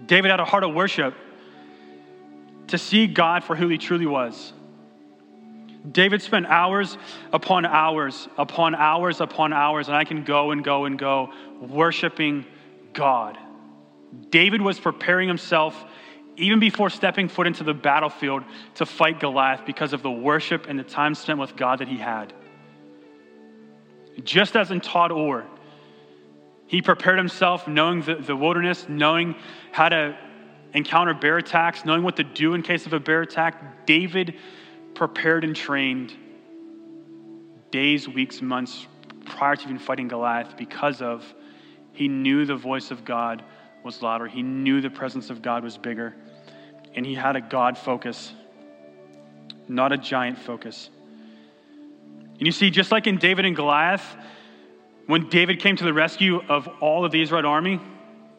David 0.05 0.31
had 0.31 0.39
a 0.39 0.45
heart 0.45 0.63
of 0.63 0.73
worship 0.73 1.13
to 2.67 2.77
see 2.77 3.07
God 3.07 3.43
for 3.43 3.55
who 3.55 3.67
he 3.67 3.77
truly 3.77 4.05
was. 4.05 4.53
David 5.89 6.21
spent 6.21 6.45
hours 6.47 6.97
upon 7.31 7.65
hours 7.65 8.27
upon 8.37 8.75
hours 8.75 9.21
upon 9.21 9.53
hours, 9.53 9.87
and 9.87 9.95
I 9.95 10.03
can 10.03 10.23
go 10.23 10.51
and 10.51 10.63
go 10.63 10.85
and 10.85 10.97
go 10.97 11.31
worshiping 11.61 12.45
God. 12.93 13.37
David 14.29 14.61
was 14.61 14.79
preparing 14.79 15.27
himself 15.27 15.85
even 16.35 16.59
before 16.59 16.89
stepping 16.89 17.27
foot 17.27 17.47
into 17.47 17.63
the 17.63 17.73
battlefield 17.73 18.43
to 18.75 18.85
fight 18.85 19.19
Goliath 19.19 19.65
because 19.65 19.93
of 19.93 20.03
the 20.03 20.11
worship 20.11 20.67
and 20.67 20.77
the 20.77 20.83
time 20.83 21.15
spent 21.15 21.39
with 21.39 21.55
God 21.55 21.79
that 21.79 21.87
he 21.87 21.97
had. 21.97 22.31
Just 24.23 24.55
as 24.55 24.71
in 24.71 24.79
Todd 24.79 25.11
Orr, 25.11 25.45
he 26.67 26.81
prepared 26.81 27.17
himself 27.17 27.67
knowing 27.67 28.01
the, 28.01 28.15
the 28.15 28.35
wilderness, 28.35 28.85
knowing 28.87 29.35
how 29.71 29.89
to 29.89 30.17
encounter 30.77 31.13
bear 31.13 31.37
attacks, 31.37 31.83
knowing 31.83 32.03
what 32.03 32.15
to 32.15 32.23
do 32.23 32.53
in 32.53 32.61
case 32.61 32.85
of 32.85 32.93
a 32.93 32.99
bear 32.99 33.21
attack. 33.21 33.85
David 33.85 34.35
prepared 34.93 35.43
and 35.43 35.55
trained 35.55 36.13
days, 37.71 38.07
weeks, 38.07 38.41
months 38.41 38.87
prior 39.25 39.55
to 39.55 39.63
even 39.63 39.79
fighting 39.79 40.07
Goliath 40.07 40.55
because 40.55 41.01
of 41.01 41.25
he 41.93 42.07
knew 42.07 42.45
the 42.45 42.55
voice 42.55 42.91
of 42.91 43.03
God 43.03 43.43
was 43.83 44.01
louder. 44.01 44.27
He 44.27 44.43
knew 44.43 44.81
the 44.81 44.89
presence 44.89 45.29
of 45.29 45.41
God 45.41 45.63
was 45.63 45.77
bigger. 45.77 46.15
And 46.93 47.05
he 47.05 47.15
had 47.15 47.35
a 47.35 47.41
God 47.41 47.77
focus, 47.77 48.33
not 49.67 49.91
a 49.91 49.97
giant 49.97 50.37
focus. 50.37 50.89
And 52.37 52.45
you 52.45 52.51
see, 52.51 52.69
just 52.69 52.91
like 52.91 53.07
in 53.07 53.17
David 53.17 53.45
and 53.45 53.55
Goliath, 53.55 54.15
when 55.07 55.27
David 55.29 55.59
came 55.59 55.75
to 55.75 55.83
the 55.83 55.93
rescue 55.93 56.41
of 56.47 56.67
all 56.81 57.03
of 57.03 57.11
the 57.11 57.21
Israelite 57.21 57.45
army, 57.45 57.79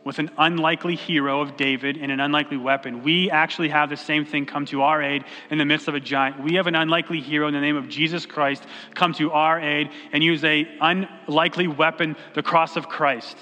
with 0.08 0.18
an 0.18 0.30
unlikely 0.38 0.96
hero 0.96 1.42
of 1.42 1.58
David 1.58 1.98
and 1.98 2.10
an 2.10 2.18
unlikely 2.18 2.56
weapon. 2.56 3.02
We 3.02 3.30
actually 3.30 3.68
have 3.68 3.90
the 3.90 3.96
same 3.98 4.24
thing 4.24 4.46
come 4.46 4.64
to 4.66 4.80
our 4.80 5.02
aid 5.02 5.22
in 5.50 5.58
the 5.58 5.66
midst 5.66 5.86
of 5.86 5.94
a 5.94 6.00
giant. 6.00 6.42
We 6.42 6.54
have 6.54 6.66
an 6.66 6.74
unlikely 6.74 7.20
hero 7.20 7.46
in 7.46 7.52
the 7.52 7.60
name 7.60 7.76
of 7.76 7.90
Jesus 7.90 8.24
Christ 8.24 8.64
come 8.94 9.12
to 9.12 9.32
our 9.32 9.60
aid 9.60 9.90
and 10.10 10.24
use 10.24 10.42
a 10.44 10.66
unlikely 10.80 11.68
weapon, 11.68 12.16
the 12.32 12.42
cross 12.42 12.76
of 12.76 12.88
Christ. 12.88 13.36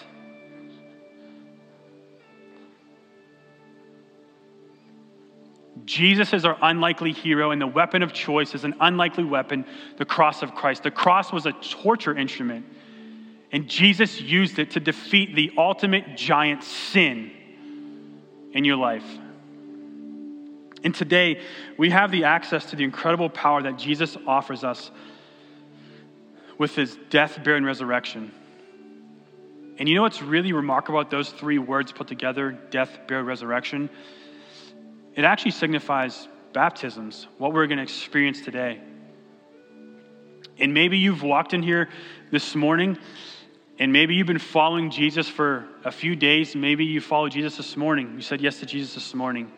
Jesus 5.85 6.33
is 6.33 6.45
our 6.45 6.59
unlikely 6.61 7.13
hero, 7.13 7.53
and 7.53 7.63
the 7.63 7.67
weapon 7.69 8.03
of 8.03 8.13
choice 8.13 8.57
is 8.57 8.65
an 8.65 8.75
unlikely 8.81 9.23
weapon, 9.23 9.65
the 9.99 10.05
cross 10.05 10.43
of 10.43 10.53
Christ. 10.57 10.83
The 10.83 10.91
cross 10.91 11.33
was 11.33 11.47
a 11.47 11.53
torture 11.53 12.19
instrument. 12.19 12.67
And 13.57 13.69
Jesus 13.69 14.21
used 14.21 14.59
it 14.59 14.73
to 14.73 14.81
defeat 14.81 15.35
the 15.35 15.51
ultimate 15.57 16.15
giant 16.15 16.63
sin 16.63 17.31
in 18.53 18.67
your 18.67 18.77
life. 18.77 19.07
And 20.85 20.95
today, 20.95 21.41
we 21.79 21.89
have 21.89 22.11
the 22.11 22.25
access 22.25 22.67
to 22.67 22.77
the 22.77 22.85
incredible 22.85 23.31
power 23.31 23.63
that 23.63 23.79
Jesus 23.79 24.15
offers 24.27 24.63
us 24.63 24.91
with 26.59 26.75
his 26.75 26.99
death, 27.09 27.43
burial, 27.43 27.57
and 27.57 27.65
resurrection. 27.65 28.31
And 29.79 29.89
you 29.89 29.95
know 29.95 30.03
what's 30.03 30.21
really 30.21 30.53
remarkable 30.53 31.01
about 31.01 31.11
those 31.11 31.31
three 31.31 31.59
words 31.59 31.93
put 31.93 32.09
together 32.09 32.53
death, 32.71 32.99
burial, 33.09 33.27
resurrection? 33.27 33.89
It 35.15 35.25
actually 35.25 35.53
signifies 35.53 36.29
baptisms, 36.53 37.27
what 37.39 37.55
we're 37.55 37.69
going 37.69 37.79
to 37.79 37.85
experience 37.85 38.43
today. 38.43 38.83
And 40.59 40.75
maybe 40.75 40.99
you've 40.99 41.23
walked 41.23 41.55
in 41.55 41.63
here 41.63 41.89
this 42.31 42.55
morning, 42.55 42.99
and 43.79 43.93
maybe 43.93 44.15
you've 44.15 44.27
been 44.27 44.39
following 44.39 44.91
Jesus 44.91 45.29
for 45.29 45.67
a 45.85 45.91
few 45.91 46.17
days. 46.17 46.57
Maybe 46.57 46.87
you 46.87 47.01
followed 47.01 47.33
Jesus 47.33 47.59
this 47.59 47.77
morning. 47.77 48.15
You 48.17 48.23
said 48.23 48.41
yes 48.41 48.61
to 48.61 48.67
Jesus 48.67 48.95
this 48.95 49.15
morning. 49.15 49.53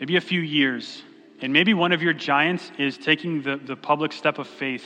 Maybe 0.00 0.16
a 0.16 0.20
few 0.20 0.40
years. 0.40 1.02
And 1.40 1.52
maybe 1.52 1.72
one 1.72 1.92
of 1.92 2.02
your 2.02 2.12
giants 2.12 2.72
is 2.78 2.98
taking 2.98 3.42
the, 3.42 3.56
the 3.56 3.76
public 3.76 4.12
step 4.12 4.38
of 4.38 4.48
faith 4.48 4.84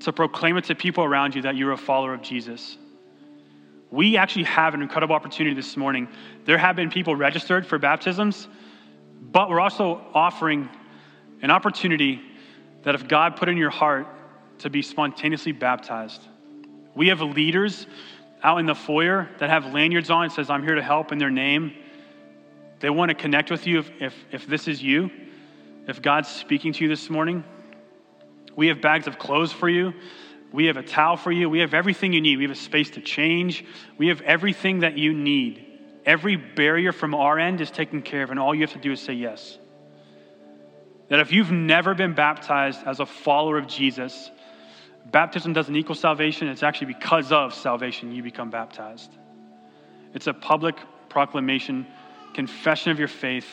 to 0.00 0.12
proclaim 0.12 0.58
it 0.58 0.64
to 0.64 0.74
people 0.74 1.02
around 1.02 1.34
you 1.34 1.42
that 1.42 1.56
you're 1.56 1.72
a 1.72 1.78
follower 1.78 2.12
of 2.12 2.20
Jesus. 2.20 2.76
We 3.90 4.18
actually 4.18 4.44
have 4.44 4.74
an 4.74 4.82
incredible 4.82 5.14
opportunity 5.14 5.56
this 5.56 5.78
morning. 5.78 6.08
There 6.44 6.58
have 6.58 6.76
been 6.76 6.90
people 6.90 7.16
registered 7.16 7.66
for 7.66 7.78
baptisms, 7.78 8.46
but 9.22 9.48
we're 9.48 9.60
also 9.60 10.02
offering 10.12 10.68
an 11.40 11.50
opportunity 11.50 12.20
that 12.82 12.94
if 12.94 13.08
God 13.08 13.36
put 13.36 13.48
in 13.48 13.56
your 13.56 13.70
heart 13.70 14.06
to 14.58 14.68
be 14.68 14.82
spontaneously 14.82 15.52
baptized. 15.52 16.20
We 16.94 17.08
have 17.08 17.20
leaders 17.20 17.86
out 18.42 18.58
in 18.58 18.66
the 18.66 18.74
foyer 18.74 19.28
that 19.38 19.50
have 19.50 19.72
lanyards 19.72 20.10
on 20.10 20.24
and 20.24 20.32
says, 20.32 20.50
I'm 20.50 20.62
here 20.62 20.74
to 20.74 20.82
help 20.82 21.12
in 21.12 21.18
their 21.18 21.30
name. 21.30 21.72
They 22.80 22.90
want 22.90 23.10
to 23.10 23.14
connect 23.14 23.50
with 23.50 23.66
you 23.66 23.80
if, 23.80 23.90
if, 24.00 24.14
if 24.30 24.46
this 24.46 24.68
is 24.68 24.82
you, 24.82 25.10
if 25.86 26.00
God's 26.00 26.28
speaking 26.28 26.72
to 26.74 26.84
you 26.84 26.88
this 26.88 27.10
morning. 27.10 27.44
We 28.54 28.68
have 28.68 28.80
bags 28.80 29.06
of 29.06 29.18
clothes 29.18 29.52
for 29.52 29.68
you. 29.68 29.94
We 30.52 30.66
have 30.66 30.76
a 30.76 30.82
towel 30.82 31.16
for 31.16 31.30
you. 31.30 31.50
We 31.50 31.60
have 31.60 31.74
everything 31.74 32.12
you 32.12 32.20
need. 32.20 32.38
We 32.38 32.44
have 32.44 32.52
a 32.52 32.54
space 32.54 32.90
to 32.90 33.00
change. 33.00 33.64
We 33.98 34.08
have 34.08 34.20
everything 34.22 34.80
that 34.80 34.96
you 34.96 35.12
need. 35.12 35.64
Every 36.06 36.36
barrier 36.36 36.92
from 36.92 37.14
our 37.14 37.38
end 37.38 37.60
is 37.60 37.70
taken 37.70 38.02
care 38.02 38.22
of, 38.22 38.30
and 38.30 38.40
all 38.40 38.54
you 38.54 38.62
have 38.62 38.72
to 38.72 38.78
do 38.78 38.92
is 38.92 39.00
say 39.00 39.12
yes. 39.12 39.58
That 41.08 41.20
if 41.20 41.32
you've 41.32 41.50
never 41.50 41.94
been 41.94 42.14
baptized 42.14 42.80
as 42.86 43.00
a 43.00 43.06
follower 43.06 43.58
of 43.58 43.66
Jesus, 43.66 44.30
baptism 45.06 45.52
doesn't 45.52 45.74
equal 45.74 45.94
salvation. 45.94 46.48
It's 46.48 46.62
actually 46.62 46.88
because 46.88 47.32
of 47.32 47.54
salvation 47.54 48.12
you 48.12 48.22
become 48.22 48.50
baptized. 48.50 49.10
It's 50.14 50.26
a 50.26 50.34
public 50.34 50.76
proclamation, 51.08 51.86
confession 52.34 52.92
of 52.92 52.98
your 52.98 53.08
faith 53.08 53.46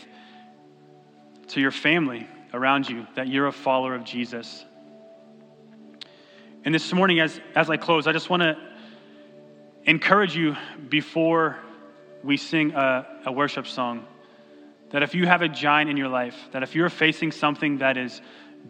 to 1.48 1.62
your 1.62 1.72
family 1.72 2.28
around 2.54 2.90
you 2.90 3.06
that 3.16 3.28
you're 3.28 3.48
a 3.48 3.52
follower 3.52 3.96
of 3.96 4.04
Jesus. 4.04 4.66
And 6.64 6.74
this 6.74 6.92
morning, 6.94 7.20
as, 7.20 7.40
as 7.54 7.70
I 7.70 7.78
close, 7.78 8.08
I 8.08 8.12
just 8.12 8.30
want 8.30 8.42
to 8.42 8.58
encourage 9.84 10.36
you 10.36 10.56
before 10.90 11.58
we 12.24 12.38
sing 12.38 12.74
a, 12.74 13.06
a 13.26 13.32
worship 13.32 13.68
song 13.68 14.06
that 14.90 15.04
if 15.04 15.14
you 15.14 15.28
have 15.28 15.42
a 15.42 15.48
giant 15.48 15.90
in 15.90 15.98
your 15.98 16.08
life, 16.08 16.36
that 16.52 16.64
if 16.64 16.74
you're 16.74 16.90
facing 16.90 17.32
something 17.32 17.80
that 17.80 17.98
is 17.98 18.22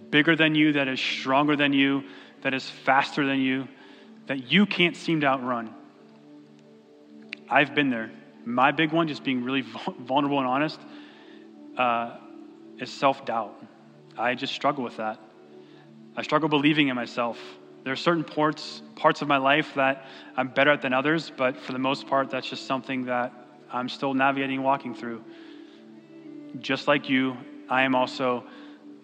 bigger 0.10 0.36
than 0.36 0.56
you, 0.56 0.74
that 0.74 0.88
is 0.88 1.00
stronger 1.00 1.56
than 1.56 1.72
you, 1.72 2.04
that 2.46 2.54
is 2.54 2.70
faster 2.70 3.26
than 3.26 3.40
you, 3.40 3.68
that 4.28 4.52
you 4.52 4.68
can't 4.68 4.96
seem 4.96 5.22
to 5.22 5.26
outrun. 5.26 5.74
I've 7.50 7.74
been 7.74 7.90
there. 7.90 8.12
My 8.46 8.72
big 8.72 8.92
one, 8.92 9.08
just 9.08 9.24
being 9.24 9.44
really 9.44 9.62
vulnerable 10.00 10.38
and 10.38 10.48
honest, 10.48 10.80
uh, 11.76 12.18
is 12.78 12.92
self 12.92 13.26
doubt. 13.26 13.56
I 14.16 14.36
just 14.36 14.54
struggle 14.54 14.84
with 14.84 14.98
that. 14.98 15.20
I 16.16 16.22
struggle 16.22 16.48
believing 16.48 16.90
in 16.90 16.96
myself. 16.96 17.40
There 17.84 17.92
are 17.92 17.96
certain 17.96 18.24
parts, 18.24 18.84
parts 18.96 19.24
of 19.24 19.28
my 19.28 19.38
life 19.38 19.74
that 19.74 20.06
I'm 20.38 20.50
better 20.50 20.70
at 20.70 20.84
than 20.84 20.94
others, 20.94 21.32
but 21.36 21.58
for 21.58 21.72
the 21.72 21.80
most 21.80 22.06
part, 22.06 22.30
that's 22.30 22.48
just 22.48 22.68
something 22.68 23.06
that 23.06 23.34
I'm 23.72 23.90
still 23.90 24.14
navigating, 24.14 24.62
walking 24.62 24.94
through 24.94 25.24
just 26.60 26.88
like 26.88 27.10
you, 27.10 27.38
I 27.70 27.84
am 27.84 27.96
also 27.96 28.44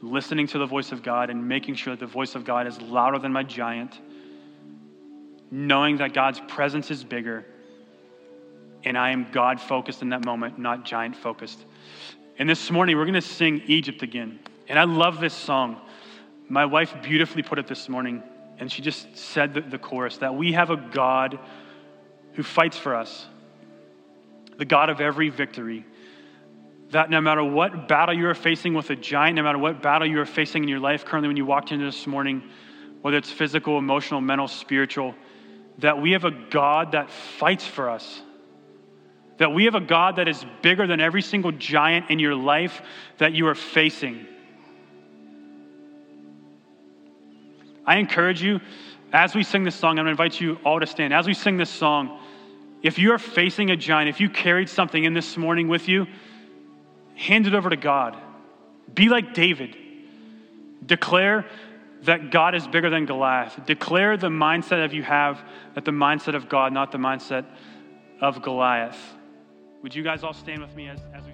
listening 0.02 0.48
to 0.48 0.58
the 0.58 0.66
voice 0.66 0.92
of 0.92 1.04
God 1.04 1.30
and 1.30 1.48
making 1.48 1.76
sure 1.76 1.96
that 1.96 2.00
the 2.00 2.12
voice 2.12 2.36
of 2.36 2.44
God 2.44 2.68
is 2.68 2.82
louder 2.82 3.20
than 3.20 3.32
my 3.32 3.44
giant, 3.44 4.00
knowing 5.52 5.98
that 5.98 6.14
God's 6.14 6.42
presence 6.48 6.90
is 6.90 7.04
bigger, 7.04 7.46
and 8.84 8.98
I 8.98 9.12
am 9.12 9.28
God 9.32 9.62
focused 9.62 10.02
in 10.02 10.10
that 10.10 10.26
moment, 10.26 10.58
not 10.58 10.86
giant 10.86 11.16
focused. 11.16 11.64
And 12.40 12.50
this 12.50 12.72
morning, 12.72 12.98
we're 12.98 13.06
going 13.06 13.14
to 13.14 13.22
sing 13.22 13.62
Egypt 13.68 14.02
again. 14.02 14.40
And 14.68 14.80
I 14.80 14.86
love 14.86 15.20
this 15.20 15.34
song. 15.34 15.80
My 16.50 16.66
wife 16.66 16.96
beautifully 17.04 17.44
put 17.44 17.60
it 17.60 17.68
this 17.68 17.88
morning, 17.88 18.24
and 18.58 18.72
she 18.72 18.82
just 18.82 19.16
said 19.16 19.54
the, 19.54 19.62
the 19.62 19.78
chorus 19.78 20.18
that 20.18 20.34
we 20.34 20.54
have 20.54 20.72
a 20.72 20.78
God 20.78 21.38
who 22.34 22.44
fights 22.44 22.78
for 22.78 22.96
us, 22.96 23.28
the 24.58 24.66
God 24.66 24.90
of 24.90 25.00
every 25.00 25.30
victory 25.30 25.86
that 26.92 27.10
no 27.10 27.22
matter 27.22 27.44
what 27.44 27.88
battle 27.88 28.16
you 28.16 28.28
are 28.28 28.36
facing 28.36 28.74
with 28.74 28.90
a 28.90 28.96
giant, 28.96 29.38
no 29.38 29.44
matter 29.44 29.58
what 29.58 29.82
battle 29.82 30.08
you 30.08 30.20
are 30.20 30.26
facing 30.26 30.64
in 30.64 30.70
your 30.70 30.80
life 30.80 31.06
currently 31.06 31.28
when 31.28 31.38
you 31.38 31.46
walked 31.46 31.72
in 31.72 31.80
this 31.80 32.06
morning, 32.06 32.44
whether 33.02 33.18
it's 33.18 33.32
physical, 33.32 33.78
emotional, 33.78 34.22
mental, 34.22 34.48
spiritual, 34.48 35.16
that 35.80 36.02
we 36.02 36.12
have 36.12 36.26
a 36.26 36.32
God 36.32 36.92
that 36.92 37.10
fights 37.10 37.66
for 37.66 37.90
us. 37.90 38.22
That 39.38 39.54
we 39.54 39.66
have 39.66 39.76
a 39.76 39.82
God 39.82 40.18
that 40.18 40.28
is 40.28 40.46
bigger 40.62 40.86
than 40.86 41.00
every 41.00 41.22
single 41.22 41.52
giant 41.52 42.10
in 42.10 42.20
your 42.20 42.36
life 42.36 42.82
that 43.18 43.34
you 43.34 43.48
are 43.48 43.56
facing. 43.56 44.28
I 47.86 47.98
encourage 47.98 48.44
you, 48.44 48.60
as 49.12 49.34
we 49.34 49.44
sing 49.44 49.64
this 49.64 49.76
song, 49.76 49.98
I'm 49.98 50.06
to 50.06 50.12
invite 50.12 50.40
you 50.40 50.60
all 50.64 50.80
to 50.80 50.86
stand. 50.86 51.14
As 51.14 51.26
we 51.26 51.34
sing 51.34 51.58
this 51.58 51.70
song, 51.70 52.20
if 52.84 53.00
you 53.00 53.14
are 53.14 53.18
facing 53.18 53.72
a 53.72 53.78
giant, 53.78 54.10
if 54.10 54.20
you 54.20 54.30
carried 54.30 54.70
something 54.70 55.04
in 55.04 55.14
this 55.14 55.38
morning 55.38 55.68
with 55.68 55.88
you, 55.88 56.06
Hand 57.22 57.46
it 57.46 57.54
over 57.54 57.70
to 57.70 57.78
God. 57.78 58.18
Be 58.92 59.08
like 59.08 59.36
David. 59.36 59.78
Declare 60.84 61.46
that 62.04 62.32
God 62.32 62.56
is 62.56 62.66
bigger 62.68 62.90
than 62.90 63.06
Goliath. 63.06 63.64
Declare 63.68 64.18
the 64.18 64.30
mindset 64.30 64.84
of 64.84 64.92
you 64.92 65.04
have 65.04 65.40
that 65.76 65.86
the 65.86 65.92
mindset 65.92 66.34
of 66.34 66.50
God, 66.50 66.74
not 66.74 66.92
the 66.92 66.98
mindset 66.98 67.46
of 68.20 68.42
Goliath. 68.42 68.98
Would 69.84 69.94
you 69.94 70.02
guys 70.02 70.24
all 70.24 70.34
stand 70.34 70.62
with 70.62 70.76
me 70.76 70.90
as, 70.90 71.00
as 71.14 71.24
we 71.24 71.34